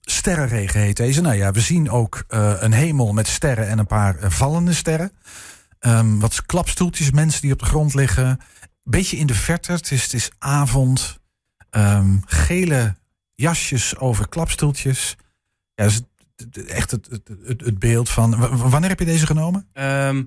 Sterrenregen 0.00 0.80
heet 0.80 0.96
deze. 0.96 1.20
Nou 1.20 1.34
ja, 1.36 1.50
we 1.52 1.60
zien 1.60 1.90
ook 1.90 2.24
eh, 2.28 2.54
een 2.58 2.72
hemel 2.72 3.12
met 3.12 3.26
sterren 3.28 3.68
en 3.68 3.78
een 3.78 3.86
paar 3.86 4.16
eh, 4.18 4.30
vallende 4.30 4.72
sterren. 4.72 5.12
Ehm, 5.78 6.18
wat 6.18 6.46
klapstoeltjes, 6.46 7.10
mensen 7.10 7.40
die 7.40 7.52
op 7.52 7.58
de 7.58 7.64
grond 7.64 7.94
liggen. 7.94 8.38
Beetje 8.82 9.16
in 9.16 9.26
de 9.26 9.34
verte, 9.34 9.72
het 9.72 9.90
is, 9.90 10.02
het 10.02 10.12
is 10.12 10.30
avond. 10.38 11.18
Ehm, 11.70 12.16
gele 12.24 12.96
jasjes 13.32 13.96
over 13.96 14.28
klapstoeltjes. 14.28 15.16
Ja, 15.74 15.84
dat 15.84 15.92
is 15.92 15.94
het- 15.94 16.54
het- 16.54 16.66
echt 16.66 16.90
het, 16.90 17.06
het, 17.10 17.28
het, 17.44 17.60
het 17.60 17.78
beeld 17.78 18.08
van... 18.08 18.36
w- 18.40 18.70
Wanneer 18.70 18.88
heb 18.90 18.98
je 18.98 19.04
deze 19.04 19.26
genomen? 19.26 19.68
Ehm, 19.72 20.22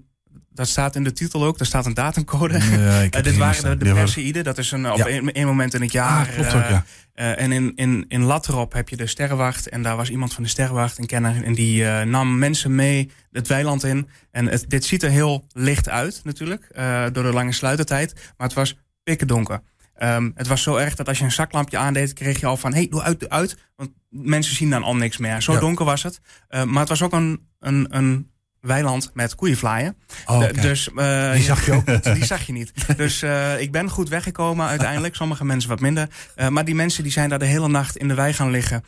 dat 0.53 0.67
staat 0.67 0.95
in 0.95 1.03
de 1.03 1.12
titel 1.12 1.43
ook, 1.43 1.57
daar 1.57 1.67
staat 1.67 1.86
een 1.86 1.93
datumcode. 1.93 2.53
Ja, 2.53 2.60
ik 2.62 2.69
Eh, 2.79 3.00
heb 3.15 3.24
dit 3.24 3.38
waren 3.38 3.63
de, 3.63 3.77
de 3.77 3.86
Ja, 3.86 3.93
maar- 3.93 4.03
Perseïden. 4.03 4.43
Dat 4.43 4.57
is 4.57 4.72
een, 4.72 4.91
op 4.91 5.00
één 5.00 5.48
moment 5.48 5.74
in 5.74 5.81
het 5.81 5.91
jaar. 5.91 6.27
Ah, 6.27 6.33
klopt 6.33 6.50
eh, 6.53 6.55
ook, 6.55 6.69
ja. 6.69 6.86
eh, 7.13 7.39
en 7.43 7.51
in, 7.51 7.72
in, 7.75 8.05
in 8.07 8.24
Latrop 8.24 8.74
heb 8.74 8.89
je 8.89 8.95
de 8.98 9.07
Sterrenwacht. 9.07 9.69
En 9.69 9.83
daar 9.83 9.95
was 9.95 10.10
iemand 10.10 10.33
van 10.33 10.43
de 10.43 10.50
Sterrenwacht, 10.50 10.98
een 10.98 11.05
kenner. 11.05 11.43
En 11.43 11.53
die 11.53 11.86
eh, 11.86 12.05
nam 12.05 12.38
mensen 12.38 12.75
mee 12.75 13.12
het 13.31 13.48
weiland 13.48 13.83
in. 13.83 14.10
En 14.31 14.45
het, 14.48 14.65
dit 14.67 14.86
ziet 14.86 15.03
er 15.03 15.10
heel 15.10 15.45
licht 15.53 15.89
uit 15.89 16.22
natuurlijk. 16.24 16.63
eh, 16.72 17.03
door 17.12 17.24
de 17.24 17.33
lange 17.33 17.51
sluitertijd. 17.53 18.13
Maar 18.38 18.48
het 18.48 18.55
was 18.55 18.77
pikken 19.03 19.27
donker. 19.27 19.62
Ehm, 19.93 20.31
het 20.36 20.48
was 20.48 20.62
zo 20.62 20.75
erg 20.75 20.95
dat 20.95 21.07
als 21.07 21.17
je 21.17 21.24
een 21.24 21.31
zaklampje 21.31 21.77
aandeed, 21.77 22.13
kreeg 22.13 22.39
je 22.39 22.45
al 22.45 22.57
van: 22.57 22.74
hey, 22.74 22.88
doe 22.89 23.01
uit, 23.01 23.19
doe 23.19 23.29
uit. 23.29 23.57
Want 23.75 23.89
mensen 24.10 24.55
zien 24.55 24.69
dan 24.69 24.83
al 24.83 24.95
niks 24.95 25.17
meer. 25.17 25.41
Zo 25.41 25.60
donker 25.60 25.86
was 25.86 26.03
het. 26.03 26.19
Eh, 26.48 26.63
maar 26.63 26.79
het 26.79 26.89
was 26.89 27.01
ook 27.01 27.13
een, 27.13 27.48
een, 27.60 27.88
een 27.89 28.31
weiland 28.63 29.12
met 29.13 29.36
koeienvlaaien. 29.36 29.96
Oh, 30.25 30.50
dus, 30.62 30.89
eh, 30.96 31.32
Die 31.32 31.43
zag 31.43 31.65
je 31.65 31.72
ook 31.72 31.86
niet. 31.86 32.03
die 32.20 32.25
zag 32.25 32.46
je 32.46 32.53
niet. 32.53 32.72
Dus 32.98 33.22
eh, 33.22 33.60
ik 33.62 33.72
ben 33.72 33.89
goed 33.89 34.10
weggekomen 34.10 34.67
uiteindelijk. 34.67 35.15
Sommige 35.15 35.46
mensen 35.46 35.70
wat 35.70 35.79
minder. 35.79 36.08
Eh, 36.36 36.48
maar 36.48 36.65
die 36.65 36.75
mensen 36.75 37.03
die 37.03 37.12
zijn 37.12 37.29
daar 37.29 37.39
de 37.39 37.46
hele 37.46 37.67
nacht 37.67 37.98
in 37.98 38.08
de 38.08 38.13
wei 38.13 38.34
gaan 38.34 38.50
liggen. 38.50 38.84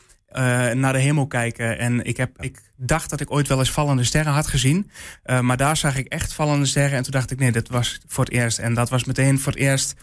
naar 0.74 0.94
de 0.94 1.00
hemel 1.00 1.28
kijken. 1.28 1.78
En 1.78 2.04
ik, 2.04 2.18
heb, 2.18 2.42
ik 2.42 2.60
dacht 2.78 3.10
dat 3.10 3.22
ik 3.22 3.32
ooit 3.32 3.48
wel 3.48 3.60
eens 3.60 3.72
vallende 3.72 4.04
sterren 4.04 4.34
had 4.34 4.48
gezien. 4.48 4.92
Maar 5.42 5.58
daar 5.58 5.78
zag 5.78 5.98
ik 5.98 6.08
echt 6.08 6.34
vallende 6.34 6.66
sterren. 6.66 6.98
En 6.98 7.04
toen 7.04 7.12
dacht 7.12 7.32
ik, 7.32 7.40
nee, 7.40 7.52
dat 7.52 7.68
was 7.68 8.00
voor 8.08 8.24
het 8.24 8.34
eerst. 8.34 8.58
En 8.58 8.74
dat 8.74 8.90
was 8.90 9.04
meteen 9.04 9.40
voor 9.40 9.52
het 9.52 9.62
eerst 9.62 9.96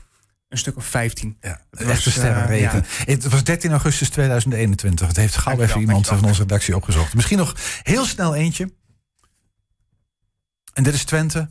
een 0.48 0.58
stuk 0.58 0.76
of 0.76 0.84
15. 0.84 1.36
Ja, 1.40 1.60
Het 1.70 1.86
was, 1.86 2.10
sterrenregen. 2.10 2.84
Het 3.04 3.28
was 3.28 3.44
13 3.44 3.70
augustus 3.70 4.08
2021. 4.08 5.06
Het 5.06 5.16
heeft 5.16 5.36
gauw 5.36 5.60
even 5.60 5.80
iemand 5.80 6.06
van 6.06 6.24
onze 6.24 6.40
redactie 6.40 6.76
opgezocht. 6.76 7.14
Misschien 7.14 7.38
nog 7.38 7.56
heel 7.82 8.04
snel 8.04 8.34
eentje. 8.34 8.68
En 10.72 10.82
dit 10.82 10.94
is 10.94 11.04
Twente. 11.04 11.48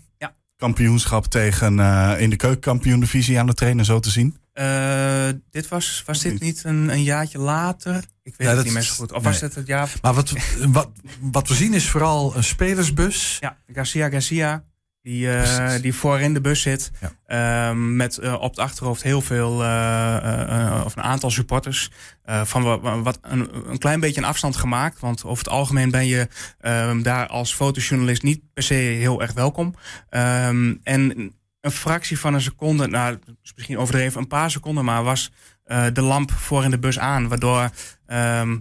Kampioenschap 0.61 1.25
tegen 1.25 1.79
eh, 1.79 2.13
in 2.21 2.29
de 2.29 2.35
keukenkampioen-divisie 2.35 3.39
aan 3.39 3.45
de 3.45 3.53
trainen, 3.53 3.85
zo 3.85 3.99
te 3.99 4.09
zien. 4.09 4.37
Eh, 4.53 5.27
dit 5.51 5.67
was, 5.67 6.03
was 6.05 6.19
dit 6.19 6.39
niet 6.39 6.63
een, 6.63 6.89
een 6.89 7.03
jaartje 7.03 7.39
later? 7.39 7.95
Ik 8.23 8.35
weet 8.35 8.35
Ja, 8.37 8.45
het 8.47 8.55
dat 8.55 8.63
niet 8.63 8.73
meer 8.73 8.83
zo 8.83 8.93
goed. 8.93 9.11
Of 9.11 9.23
was 9.23 9.41
het 9.41 9.55
het 9.55 9.67
jaar 9.67 9.93
Maar 10.01 10.13
wat, 10.13 10.33
wat, 10.67 10.89
wat 11.19 11.47
we 11.47 11.53
zien 11.53 11.73
is 11.73 11.89
vooral 11.89 12.35
een 12.35 12.43
spelersbus. 12.43 13.37
Ja, 13.39 13.57
Garcia 13.73 14.09
Garcia. 14.09 14.63
Die, 15.03 15.27
Precies. 15.27 15.81
die 15.81 15.93
voorin 15.96 16.34
de 16.34 16.41
bus 16.41 16.62
zit. 16.62 16.91
Ja. 17.01 17.12
Ehm, 17.70 17.96
met 17.96 18.17
eh, 18.17 18.34
op 18.34 18.50
het 18.50 18.60
achterhoofd 18.60 19.03
heel 19.03 19.22
veel, 19.22 19.63
eh, 19.63 20.81
of 20.86 20.96
een 20.96 21.03
aantal 21.03 21.31
supporters. 21.31 21.91
van 22.43 22.63
wa- 22.63 23.01
wat 23.01 23.20
een, 23.22 23.50
een 23.70 23.77
klein 23.77 24.00
beetje 24.00 24.22
een 24.22 24.27
afstand 24.27 24.55
gemaakt. 24.55 25.00
Want 25.00 25.24
over 25.25 25.43
het 25.43 25.53
algemeen 25.53 25.91
ben 25.91 26.05
je 26.05 26.27
ehm, 26.60 27.01
daar 27.01 27.27
als 27.27 27.53
fotojournalist 27.53 28.24
niet 28.24 28.41
per 28.53 28.63
se 28.63 28.74
heel 28.74 29.22
erg 29.22 29.34
welkom. 29.34 29.75
Ehm, 30.10 30.75
en 30.84 31.34
een 31.62 31.72
fractie 31.72 32.20
van 32.20 32.34
een 32.34 32.41
seconde, 32.41 32.88
nou, 32.88 33.20
misschien 33.55 33.77
overdreven, 33.77 34.22
een 34.22 34.27
paar 34.27 34.51
seconden, 34.51 34.86
maar 34.86 35.03
was 35.03 35.31
de 35.93 36.01
lamp 36.01 36.31
voor 36.31 36.63
in 36.63 36.70
de 36.72 36.79
bus 36.79 37.00
aan. 37.00 37.27
Waardoor 37.27 37.70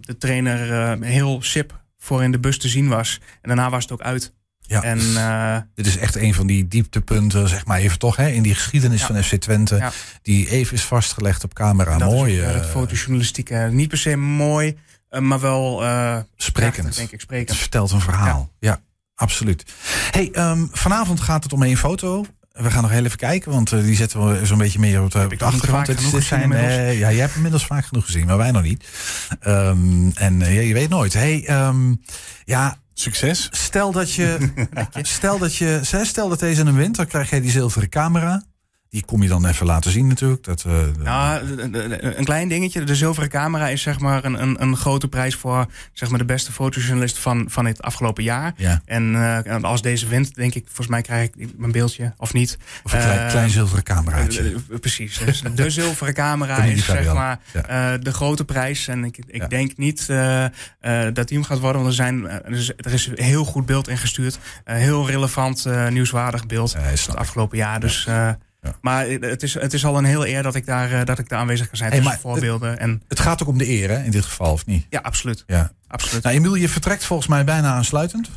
de 0.00 0.16
trainer 0.18 0.96
heel 1.04 1.42
sip 1.42 1.80
voor 1.98 2.22
in 2.22 2.32
de 2.32 2.38
bus 2.40 2.58
te 2.58 2.68
zien 2.68 2.88
was. 2.88 3.20
En 3.42 3.48
daarna 3.48 3.70
was 3.70 3.82
het 3.82 3.92
ook 3.92 4.00
uit. 4.02 4.34
Ja. 4.70 4.82
En 4.82 4.98
eh, 5.16 5.56
Dit 5.74 5.86
is 5.86 5.96
echt 5.96 6.16
een 6.16 6.34
van 6.34 6.46
die 6.46 6.68
dieptepunten, 6.68 7.48
zeg 7.48 7.66
maar 7.66 7.78
even 7.78 7.98
toch, 7.98 8.16
hè, 8.16 8.28
in 8.28 8.42
die 8.42 8.54
geschiedenis 8.54 9.00
Ja. 9.00 9.06
van 9.06 9.22
FC 9.22 9.34
Twente. 9.34 9.76
Ja. 9.76 9.92
Die 10.22 10.50
even 10.50 10.74
is 10.74 10.82
vastgelegd 10.84 11.44
op 11.44 11.54
camera. 11.54 11.98
dat 11.98 12.10
Mooi. 12.10 12.34
is 12.36 12.42
eh, 12.42 12.48
eh, 12.48 12.54
het 12.54 12.66
fotojournalistieke. 12.66 13.68
Niet 13.72 13.88
per 13.88 13.98
se 13.98 14.16
mooi, 14.16 14.76
maar 15.20 15.40
wel 15.40 15.76
sprekend. 16.36 16.74
krachtig, 16.74 16.94
denk 16.94 17.06
ik, 17.06 17.10
Het 17.10 17.20
sprekend. 17.20 17.58
vertelt 17.58 17.90
een 17.90 18.00
verhaal. 18.00 18.50
Ja, 18.58 18.80
absoluut. 19.14 19.64
Hey, 20.10 20.30
ehm, 20.32 20.66
vanavond 20.72 21.20
gaat 21.20 21.42
het 21.42 21.52
om 21.52 21.62
één 21.62 21.76
foto. 21.76 22.24
We 22.52 22.70
gaan 22.70 22.82
nog 22.82 22.90
heel 22.90 23.04
even 23.04 23.18
kijken, 23.18 23.52
want 23.52 23.70
die 23.70 23.96
zetten 23.96 24.28
we 24.40 24.46
zo'n 24.46 24.58
beetje 24.58 24.78
meer 24.78 25.02
op 25.02 25.10
de, 25.10 25.18
op 25.24 25.38
de 25.38 25.44
achtergrond. 25.44 25.88
inmiddels? 25.88 26.30
eh, 26.30 26.98
ja, 26.98 27.10
jij 27.10 27.20
hebt 27.20 27.34
inmiddels 27.34 27.66
vaak 27.66 27.84
genoeg 27.86 28.04
gezien, 28.04 28.26
maar 28.26 28.36
wij 28.36 28.50
nog 28.50 28.62
niet. 28.62 28.88
Ehm, 29.40 30.10
en 30.14 30.42
eh, 30.42 30.54
ja, 30.54 30.60
je 30.60 30.74
weet 30.74 30.88
nooit. 30.88 31.12
Hey, 31.12 31.44
ehm, 31.46 31.94
ja, 32.44 32.78
Succes. 32.94 33.48
stel 33.50 33.92
dat 33.92 34.12
je, 34.12 34.38
stel 35.02 35.38
dat 35.38 35.56
je, 35.56 35.80
stel 35.82 36.28
dat 36.28 36.40
deze 36.40 36.60
een 36.60 36.76
wint, 36.76 36.96
dan 36.96 37.06
krijg 37.06 37.30
jij 37.30 37.40
die 37.40 37.50
zilveren 37.50 37.88
camera. 37.88 38.42
Die 38.90 39.04
kom 39.04 39.22
je 39.22 39.28
dan 39.28 39.46
even 39.46 39.66
laten 39.66 39.90
zien 39.90 40.06
natuurlijk. 40.06 40.44
Dat, 40.44 40.64
eh, 40.66 40.82
Ja, 41.02 41.40
een 42.00 42.24
klein 42.24 42.48
dingetje. 42.48 42.84
De 42.84 42.94
zilveren 42.94 43.28
camera 43.28 43.68
is 43.68 43.82
zeg 43.82 43.98
maar 44.00 44.24
een, 44.24 44.42
een, 44.42 44.62
een 44.62 44.76
grote 44.76 45.08
prijs 45.08 45.34
voor 45.34 45.66
zeg 45.92 46.08
maar, 46.10 46.18
de 46.18 46.24
beste 46.24 46.52
fotojournalist 46.52 47.18
van, 47.18 47.44
van 47.48 47.66
het 47.66 47.82
afgelopen 47.82 48.22
jaar. 48.22 48.52
ja, 48.56 48.80
En 48.84 49.14
eh, 49.44 49.62
als 49.62 49.82
deze 49.82 50.06
wint, 50.08 50.34
denk 50.34 50.54
ik, 50.54 50.64
volgens 50.66 50.86
mij 50.88 51.02
krijg 51.02 51.28
ik 51.34 51.48
mijn 51.58 51.72
beeldje 51.72 52.12
of 52.16 52.32
niet. 52.32 52.58
of 52.82 52.92
een 52.92 52.98
klein, 53.00 53.18
Eh, 53.18 53.28
klein 53.30 53.50
zilveren 53.50 53.84
cameraatje. 53.84 54.40
Eh, 54.40 54.50
eh, 54.54 54.78
Precies. 54.80 55.18
Dus 55.18 55.42
de 55.54 55.70
zilveren 55.70 56.14
camera 56.14 56.56
is 56.62 56.84
zeg 56.84 57.12
maar 57.14 57.38
Ja. 57.52 57.92
eh, 57.94 58.00
de 58.00 58.12
grote 58.12 58.44
prijs. 58.44 58.88
En 58.88 59.04
ik, 59.04 59.18
ik 59.26 59.40
Ja. 59.40 59.46
denk 59.48 59.76
niet 59.76 60.06
eh, 60.08 60.44
eh, 60.44 60.50
dat 61.12 61.28
die 61.28 61.38
hem 61.38 61.46
gaat 61.46 61.58
worden. 61.58 61.82
Want 61.82 61.86
er, 61.98 62.04
zijn, 62.04 62.26
eh, 62.26 62.34
er, 62.76 62.92
is, 62.92 63.08
er 63.08 63.22
heel 63.22 63.44
goed 63.44 63.66
beeld 63.66 63.88
ingestuurd. 63.88 64.38
Heel 64.64 65.06
relevant, 65.06 65.66
eh, 65.66 65.88
nieuwswaardig 65.88 66.46
beeld. 66.46 66.74
Eh, 66.74 66.82
het 66.86 67.16
afgelopen 67.16 67.58
jaar. 67.58 67.80
Dus, 67.80 68.06
eh, 68.06 68.30
Ja. 68.62 68.76
Maar 68.80 69.08
het 69.08 69.42
is, 69.42 69.54
het 69.54 69.72
is 69.72 69.84
al 69.84 69.98
een 69.98 70.04
hele 70.04 70.28
eer 70.28 70.42
dat 70.42 70.54
ik 70.54 70.66
daar, 70.66 70.92
eh, 70.92 71.04
dat 71.04 71.18
ik 71.18 71.28
daar 71.28 71.38
aanwezig 71.38 71.68
kan 71.68 71.76
zijn. 71.76 71.90
Hey, 71.90 72.00
maar, 72.00 72.18
voorbeelden. 72.20 72.78
En, 72.78 73.02
Het 73.08 73.20
gaat 73.20 73.42
ook 73.42 73.48
om 73.48 73.58
de 73.58 73.68
eer, 73.68 73.88
hè, 73.90 74.02
in 74.02 74.10
dit 74.10 74.24
geval, 74.24 74.52
of 74.52 74.66
niet? 74.66 74.86
ja, 74.90 75.00
absoluut. 75.02 75.44
Ja. 75.46 75.72
absoluut. 75.86 76.22
Nou, 76.22 76.36
Emiel, 76.36 76.54
je 76.54 76.68
vertrekt 76.68 77.04
volgens 77.04 77.28
mij 77.28 77.44
bijna 77.44 77.72
aansluitend. 77.72 78.30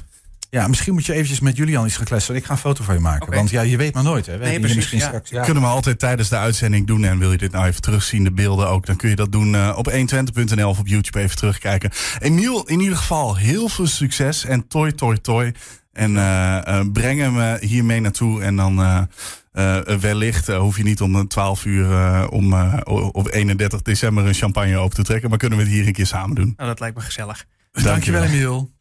Ja, 0.54 0.68
misschien 0.68 0.94
moet 0.94 1.06
je 1.06 1.14
eventjes 1.14 1.40
met 1.40 1.58
Julian 1.58 1.86
iets 1.86 1.96
gaan 1.96 2.06
kletsen. 2.06 2.36
Ik 2.36 2.46
ga 2.46 2.52
een 2.52 2.58
foto 2.58 2.84
van 2.84 2.96
je 2.96 3.02
maken. 3.02 3.28
Oké. 3.28 3.36
Want 3.36 3.50
ja, 3.50 3.62
je 3.62 3.78
weet 3.78 3.94
maar 3.94 4.04
nooit. 4.04 4.26
Hè. 4.26 4.38
We 4.38 4.50
hier 4.50 4.60
precies, 4.60 4.76
misschien 4.76 5.00
ja. 5.00 5.08
straks. 5.08 5.30
Ja. 5.30 5.44
Kunnen 5.44 5.64
we 5.64 5.70
altijd 5.70 6.00
tijdens 6.00 6.30
de 6.30 6.38
uitzending 6.38 6.88
doen. 6.88 7.04
En 7.04 7.20
wil 7.20 7.32
je 7.32 7.38
dit 7.38 7.52
nou 7.52 7.66
even 7.66 7.82
terugzien, 7.82 8.24
de 8.24 8.32
beelden 8.32 8.68
ook, 8.68 8.86
dan 8.86 8.96
kun 8.96 9.10
je 9.10 9.16
dat 9.16 9.32
doen 9.32 9.56
eh, 9.56 9.74
op 9.76 9.92
120.nl 9.92 10.70
of 10.70 10.80
op 10.80 10.88
YouTube 10.88 11.20
even 11.20 11.38
terugkijken. 11.38 11.92
Emiel, 12.20 12.68
in 12.68 12.80
ieder 12.80 12.98
geval 12.98 13.38
heel 13.38 13.70
veel 13.70 13.88
succes 13.88 14.46
en 14.46 14.68
toi, 14.68 14.92
toi, 14.92 15.22
toi. 15.22 15.52
En 15.94 16.18
eh, 16.18 16.80
breng 16.92 17.20
hem 17.20 17.58
hiermee 17.60 18.00
naartoe. 18.00 18.42
En 18.42 18.56
dan 18.56 19.08
eh, 19.54 19.78
eh, 19.88 20.00
wellicht 20.00 20.50
eh, 20.50 20.60
hoef 20.60 20.78
je 20.78 20.84
niet 20.84 21.02
om 21.02 21.28
12 21.28 21.66
uur 21.66 21.92
eh, 21.92 22.28
om, 22.30 22.54
op 23.12 23.28
31 23.32 23.82
december 23.82 24.26
een 24.26 24.34
champagne 24.34 24.78
open 24.78 24.96
te 24.96 25.04
trekken. 25.04 25.30
Maar 25.30 25.38
kunnen 25.38 25.58
we 25.58 25.64
het 25.64 25.74
hier 25.74 25.88
een 25.88 25.94
keer 25.94 26.06
samen 26.06 26.36
doen. 26.36 26.54
Nou, 26.58 26.70
dat 26.70 26.80
lijkt 26.80 26.96
me 26.96 27.02
gezellig. 27.02 27.46
Dankjewel, 27.72 28.24
Emiel. 28.24 28.72